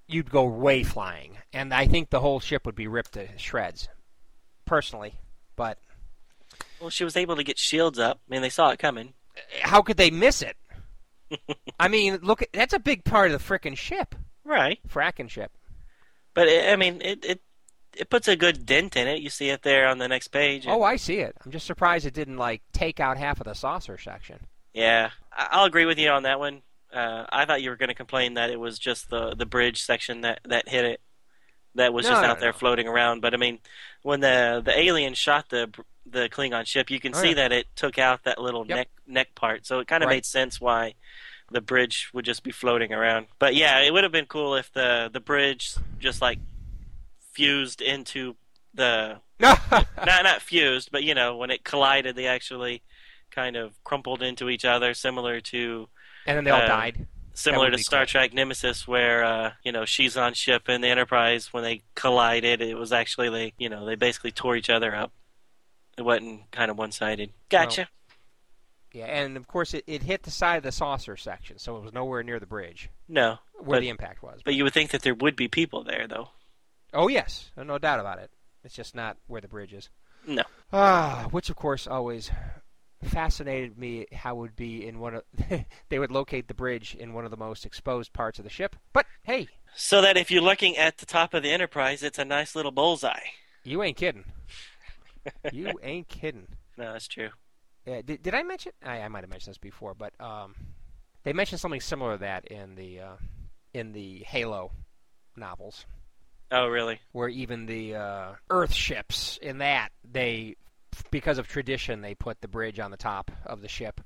[0.06, 3.88] you'd go way flying, and I think the whole ship would be ripped to shreds.
[4.64, 5.14] Personally,
[5.56, 5.78] but
[6.82, 8.20] Well, she was able to get shields up.
[8.28, 9.14] I mean, they saw it coming.
[9.62, 10.56] how could they miss it?
[11.80, 14.14] I mean, look, at, that's a big part of the frickin' ship,
[14.44, 14.78] Right.
[14.88, 15.52] fracking ship.
[16.34, 17.40] But, it, I mean, it, it
[17.96, 19.20] it puts a good dent in it.
[19.20, 20.64] You see it there on the next page.
[20.66, 21.36] Oh, I see it.
[21.44, 24.38] I'm just surprised it didn't like take out half of the saucer section.
[24.72, 26.62] Yeah, I'll agree with you on that one.
[26.92, 29.82] Uh, I thought you were going to complain that it was just the the bridge
[29.82, 31.00] section that, that hit it,
[31.74, 32.58] that was No, just no, out there no.
[32.58, 33.20] floating around.
[33.20, 33.58] But I mean,
[34.02, 35.70] when the the alien shot the
[36.06, 37.34] the Klingon ship, you can Oh, see yeah.
[37.34, 38.76] that it took out that little Yep.
[38.76, 39.66] neck neck part.
[39.66, 40.16] So it kind of Right.
[40.16, 40.94] made sense why
[41.50, 43.26] the bridge would just be floating around.
[43.38, 46.38] But yeah, it would have been cool if the the bridge just like
[47.32, 48.36] fused into
[48.74, 49.64] the not
[50.06, 52.82] not fused, but you know when it collided, they actually
[53.30, 55.88] kind of crumpled into each other, similar to
[56.26, 57.06] and then they all Uh, died.
[57.34, 58.06] similar to Star cool.
[58.06, 62.74] Trek Nemesis, where uh, you know Shinzon's ship and the Enterprise when they collided, it
[62.76, 65.12] was actually they you know they basically tore each other up.
[65.98, 67.30] It wasn't kind of one sided.
[67.48, 67.88] Gotcha.
[68.92, 71.82] Yeah, and of course it, it hit the side of the saucer section, so it
[71.82, 74.40] was nowhere near the bridge No, where But- the impact was.
[74.44, 76.28] but you would think that there would be people there, though.
[76.92, 78.30] oh yes, no doubt about it.
[78.64, 79.88] It's just not where the bridge is.
[80.26, 80.42] No.
[80.72, 82.30] Ah, which of course always
[83.02, 85.22] fascinated me how it would be in one of
[85.88, 88.76] they would locate the bridge in one of the most exposed parts of the ship.
[88.92, 92.24] But hey, So that if you're looking at the top of the Enterprise, it's a
[92.24, 93.24] nice little bullseye.
[93.64, 94.24] you ain't kidding.
[95.52, 96.48] You ain't kidding.
[96.78, 97.28] No, that's true.
[97.84, 98.72] Yeah, did, did I mention?
[98.82, 100.54] I, I might have mentioned this before, but um,
[101.22, 103.16] they mentioned something similar to that in the uh,
[103.74, 104.72] in the Halo
[105.36, 105.84] novels,
[106.50, 106.98] Oh, really?
[107.12, 110.56] where even the uh, Earth ships in that they,
[111.10, 114.00] because of tradition, they put the bridge on the top of the ship,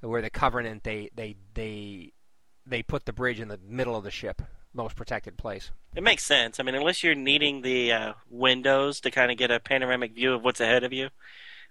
[0.00, 2.12] where the Covenant they they they
[2.66, 4.42] they put the bridge in the middle of the ship,
[4.74, 5.70] most protected place.
[5.94, 6.60] It makes sense.
[6.60, 10.32] I mean, unless you're needing the uh, windows to kind of get a panoramic view
[10.34, 11.08] of what's ahead of you,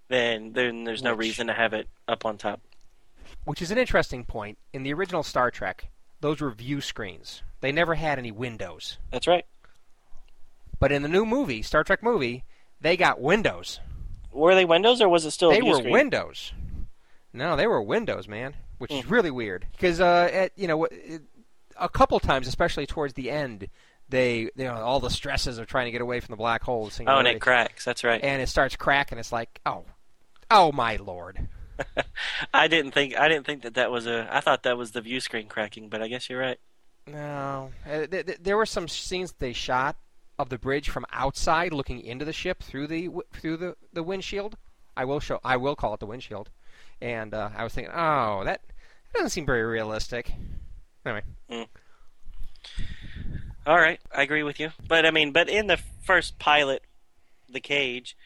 [0.08, 2.60] then then there's no Which- reason to have it up on top.
[3.44, 4.58] Which is an interesting point.
[4.72, 5.88] In the original Star Trek,
[6.20, 7.42] those were view screens.
[7.60, 8.98] They never had any windows.
[9.10, 9.46] That's right.
[10.78, 12.44] But in the new movie, Star Trek movie,
[12.80, 13.80] they got windows.
[14.32, 15.50] Were they windows or was it still?
[15.50, 15.92] a they were screen?
[15.92, 16.52] windows.
[17.32, 19.12] No, they were windows, man, which is Hmm.
[19.12, 19.66] really weird.
[19.72, 21.22] Because uh, at, you know, it,
[21.80, 23.68] a couple times, especially towards the end,
[24.08, 26.90] they you know all the stresses of trying to get away from the black hole.
[27.06, 27.84] Oh, and it cracks.
[27.84, 28.22] That's right.
[28.22, 29.18] and it starts cracking.
[29.18, 29.84] It's like, oh,
[30.50, 31.48] oh my lord.
[32.54, 34.28] I didn't think I didn't think that that was a.
[34.30, 36.58] I thought that was the view screen cracking, but I guess you're right.
[37.06, 39.96] No, uh, th- th- there were some scenes they shot
[40.38, 44.56] of the bridge from outside, looking into the ship through the through the, the windshield.
[44.96, 45.40] I will show.
[45.42, 46.50] I will call it the windshield.
[47.00, 48.60] And uh, I was thinking, oh, that,
[49.12, 50.32] that doesn't seem very realistic.
[51.06, 51.22] Anyway,
[53.66, 54.70] All right, I agree with you.
[54.86, 56.82] But I mean, but in the first pilot,
[57.48, 58.16] the cage,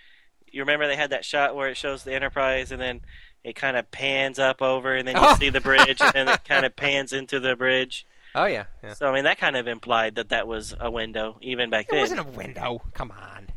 [0.50, 3.00] you remember they had that shot where it shows the Enterprise and then
[3.42, 5.34] it kind of pans up over and then you Oh.
[5.36, 8.06] see the bridge and then it kind of pans into the bridge.
[8.34, 8.94] oh yeah, yeah.
[8.94, 11.90] So I mean, that kind of implied that that was a window even back It
[11.90, 11.98] then.
[11.98, 12.82] It wasn't a window.
[12.94, 13.48] Come on.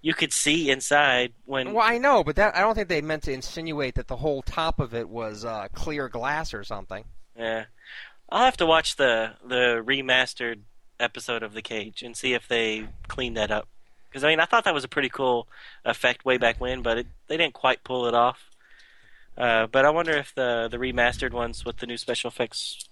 [0.00, 1.72] You could see inside when.
[1.72, 4.42] Well, I know, but that I don't think they meant to insinuate that the whole
[4.42, 7.04] top of it was uh, clear glass or something.
[7.36, 7.64] Yeah,
[8.28, 10.60] I'll have to watch the the remastered
[11.00, 13.68] episode of the cage and see if they cleaned that up.
[14.08, 15.48] Because I mean, I thought that was a pretty cool
[15.84, 18.50] effect way back when, but it, they didn't quite pull it off.
[19.36, 22.88] Uh, but I wonder if the the remastered ones with the new special effects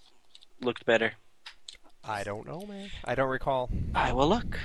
[0.60, 1.14] looked better.
[2.04, 2.90] I don't know, man.
[3.04, 3.68] I don't recall.
[3.94, 4.58] I will look.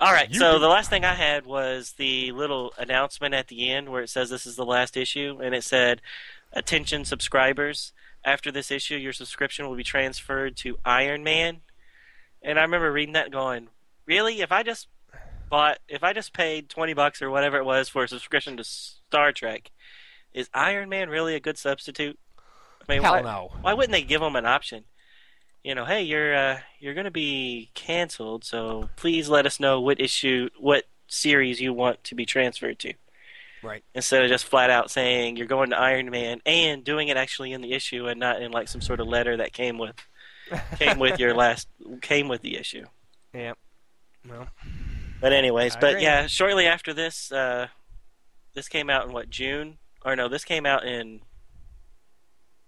[0.00, 3.70] All right, You so the last thing I had was the little announcement at the
[3.70, 6.00] end where it says this is the last issue, and it said,
[6.52, 7.92] "Attention subscribers!
[8.24, 11.60] After this issue, your subscription will be transferred to Iron Man."
[12.42, 13.68] And I remember reading that, going,
[14.06, 14.40] "Really?
[14.40, 14.88] If I just
[15.48, 18.64] bought, if I just paid twenty bucks or whatever it was for a subscription to
[18.64, 19.70] Star Trek,
[20.32, 22.18] is Iron Man really a good substitute?"
[22.88, 23.52] I mean, Hell why, no.
[23.60, 24.84] why wouldn't they give them an option?
[25.62, 29.80] You know, hey, you're uh, you're going to be canceled, so please let us know
[29.80, 32.92] what issue, what series you want to be transferred to.
[33.64, 33.82] Right.
[33.94, 37.52] Instead of just flat out saying you're going to Iron Man and doing it actually
[37.52, 39.96] in the issue and not in like some sort of letter that came with
[40.78, 41.68] came with your last
[42.02, 42.84] came with the issue.
[43.32, 43.54] Yeah.
[44.28, 44.48] Well,
[45.20, 46.02] But anyways, I but agree.
[46.02, 47.68] yeah, shortly after this, uh,
[48.54, 49.78] this came out in what June?
[50.04, 51.20] Or no, this came out in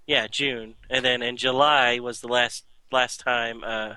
[0.06, 3.94] yeah June, and then in July was the last last time uh,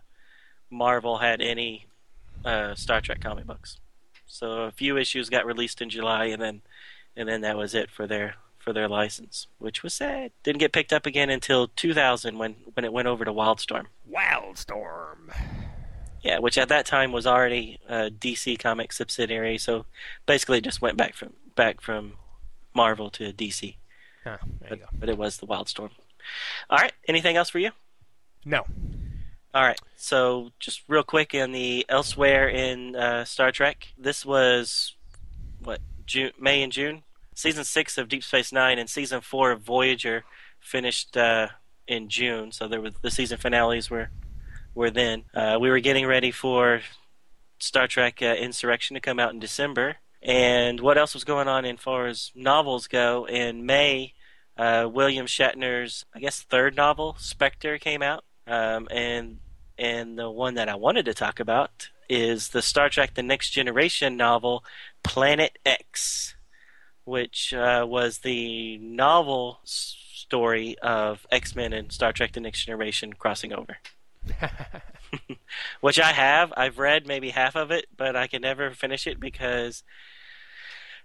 [0.69, 1.85] Marvel had any
[2.43, 3.79] uh, Star Trek comic books.
[4.25, 6.61] So a few issues got released in July, and then
[7.19, 10.31] and then that was it for their for their license, which was sad.
[10.43, 13.85] Didn't get picked up again until 2000 when when it went over to Wildstorm.
[14.11, 15.33] Wildstorm.
[16.23, 19.85] Yeah, which at that time was already a DC Comics subsidiary, so
[20.25, 22.13] basically just went back from back from
[22.73, 23.75] Marvel to DC.
[24.23, 24.85] Huh, there you But, go.
[24.99, 25.91] but it was the Wildstorm.
[26.69, 27.71] All right, anything else for you?
[28.45, 28.65] No.
[29.53, 34.95] All right, so just real quick in the elsewhere in uh, Star Trek, this was
[35.63, 37.03] what June, May and June.
[37.39, 40.25] Season six of Deep Space Nine and season four of Voyager
[40.59, 41.47] finished uh,
[41.87, 44.09] in June, so there were the season finales were
[44.75, 45.23] were then.
[45.33, 46.81] Uh, we were getting ready for
[47.57, 51.63] Star Trek uh, Insurrection to come out in December, and what else was going on
[51.63, 53.23] in far as novels go?
[53.23, 54.15] In May,
[54.57, 58.25] uh, William Shatner's I guess third novel, Spectre, came out.
[58.47, 59.39] Um, and
[59.77, 63.51] and the one that I wanted to talk about is the Star Trek: The Next
[63.51, 64.65] Generation novel,
[65.03, 66.35] Planet X,
[67.09, 73.13] which uh, was the novel story of X Men and Star Trek: The Next Generation
[73.13, 73.77] crossing over.
[75.81, 76.53] Which I have.
[76.55, 79.83] I've read maybe half of it, but I can never finish it because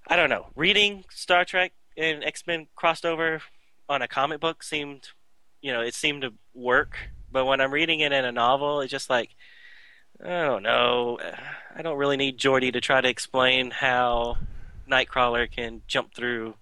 [0.07, 0.47] I don't know.
[0.55, 3.41] Reading Star Trek and X Men crossed over
[3.89, 5.09] on a comic book seemed,
[5.61, 6.97] you know, it seemed to work.
[7.31, 9.31] But when I'm reading it in a novel, it's just like,
[10.23, 11.19] I don't know.
[11.75, 14.39] I don't really need Geordi to try to explain how
[14.89, 16.55] Nightcrawler can jump through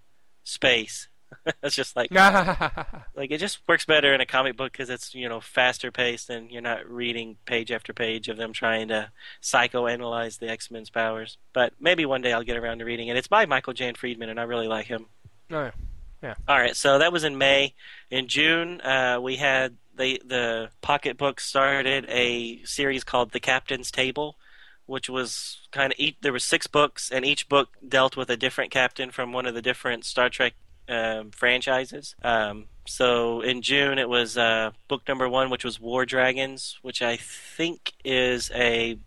[0.45, 1.09] space.
[1.63, 2.11] it's just like,
[3.15, 6.31] like it just works better in a comic book because it's you know faster paced
[6.31, 9.11] and you're not reading page after page of them trying to
[9.41, 11.39] psychoanalyze the X Men's powers.
[11.53, 13.17] But maybe one day I'll get around to reading it.
[13.17, 15.07] It's by Michael Jan Friedman, and I really like him.
[15.51, 15.71] oh, yeah.
[16.23, 16.35] yeah.
[16.47, 17.75] All right, so that was in May.
[18.11, 23.91] In June, uh, we had the the Pocket Book started a series called The Captain's
[23.91, 24.37] Table,
[24.87, 28.37] which was kind of each, there were six books, and each book dealt with a
[28.37, 30.55] different captain from one of the different Star Trek
[30.89, 32.15] um, franchises.
[32.23, 37.01] Um, so in June, it was uh, book number one, which was War Dragons, which
[37.03, 38.99] I think is a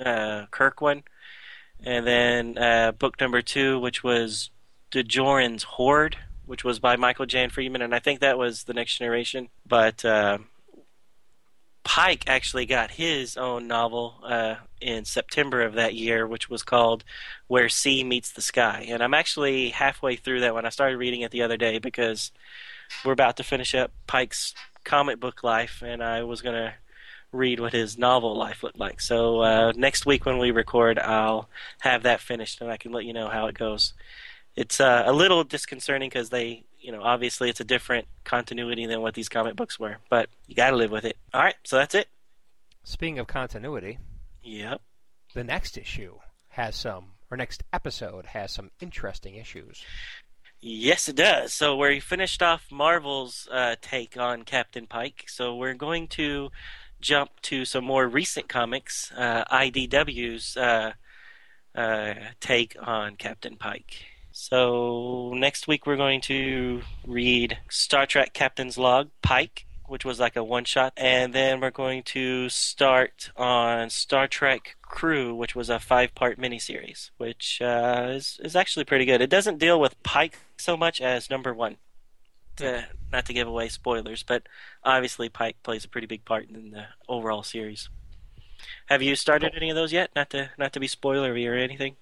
[0.00, 1.02] uh, Kirk one,
[1.84, 4.50] and then uh, book number two, which was
[4.90, 6.16] Dujonian's Hoard,
[6.46, 9.48] which was by Michael Jan Friedman, and I think that was the Next Generation.
[9.66, 10.38] But uh,
[11.84, 17.04] Pike actually got his own novel uh, in September of that year, which was called
[17.46, 18.86] Where Sea Meets the Sky.
[18.88, 20.66] And I'm actually halfway through that one.
[20.66, 22.32] I started reading it the other day because
[23.04, 24.54] we're about to finish up Pike's
[24.84, 26.74] comic book life, and I was going to
[27.32, 29.00] read what his novel life looked like.
[29.00, 31.48] So uh, next week when we record, I'll
[31.80, 33.94] have that finished, and I can let you know how it goes.
[34.54, 39.02] It's uh, a little disconcerting because they, you know, obviously it's a different continuity than
[39.02, 41.16] what these comic books were, but you got to live with it.
[41.34, 42.08] All right, so that's it.
[42.84, 43.98] Speaking of continuity,
[44.46, 44.80] Yep.
[45.34, 46.14] the next issue
[46.48, 49.84] has some, or next episode has some interesting issues.
[50.60, 51.52] Yes, it does.
[51.52, 55.24] So we finished off Marvel's uh, take on Captain Pike.
[55.28, 56.50] So we're going to
[57.00, 60.92] jump to some more recent comics, uh, IDW's uh,
[61.74, 64.06] uh, take on Captain Pike.
[64.32, 70.36] So next week we're going to read Star Trek Captain's Log Pike, which was like
[70.36, 75.70] a one shot, and then we're going to start on Star Trek Crew, which was
[75.70, 79.20] a five part miniseries, which uh, is is actually pretty good.
[79.20, 81.76] It doesn't deal with Pike so much as number one.
[82.56, 84.44] To, not to give away spoilers, but
[84.82, 87.90] obviously Pike plays a pretty big part in the overall series.
[88.86, 90.10] Have you started any of those yet?
[90.16, 91.96] Not to not to be spoilery or anything.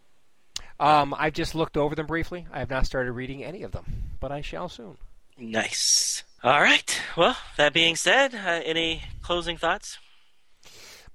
[0.79, 2.47] Um, I've just looked over them briefly.
[2.53, 3.85] I have not started reading any of them,
[4.21, 4.97] but I shall soon.
[5.39, 6.23] Nice.
[6.43, 7.01] All right.
[7.17, 9.99] Well, that being said, uh, any closing thoughts?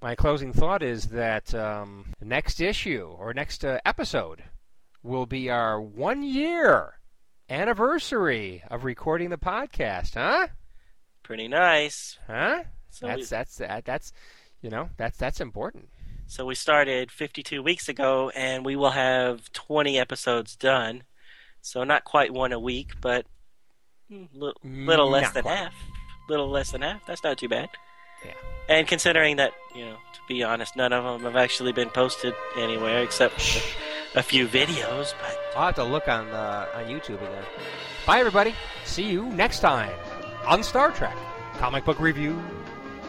[0.01, 4.43] My closing thought is that um, next issue or next uh, episode
[5.03, 6.99] will be our one year
[7.49, 10.47] anniversary of recording the podcast, huh?
[11.23, 12.17] Pretty nice.
[12.27, 12.63] Huh?
[12.89, 14.13] So we, that's that's that, that's
[14.61, 15.89] you know that's that's important.
[16.27, 21.03] so we started 52 weeks ago, and we will have 20 episodes done.
[21.61, 23.25] So not quite one a week, but
[24.11, 25.57] mm, little less Not than quite.
[25.57, 25.73] half.
[26.27, 27.05] Little less than half.
[27.05, 27.69] That's not too bad.
[28.25, 28.33] Yeah.
[28.67, 32.33] And considering that, you know, to be honest, none of them have actually been posted
[32.57, 33.35] anywhere except
[34.15, 35.13] a few videos.
[35.21, 37.43] But I'll have to look on uh, on YouTube again.
[38.05, 38.53] Bye, everybody.
[38.85, 39.91] See you next time
[40.45, 41.17] on Star Trek
[41.57, 42.41] Comic Book Review.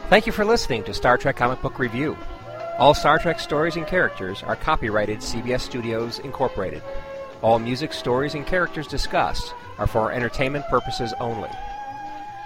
[0.08, 2.16] Thank you for listening to Star Trek Comic Book Review.
[2.78, 6.82] All Star Trek stories and characters are copyrighted CBS Studios Incorporated.
[7.42, 11.50] All music, stories, and characters discussed are for entertainment purposes only.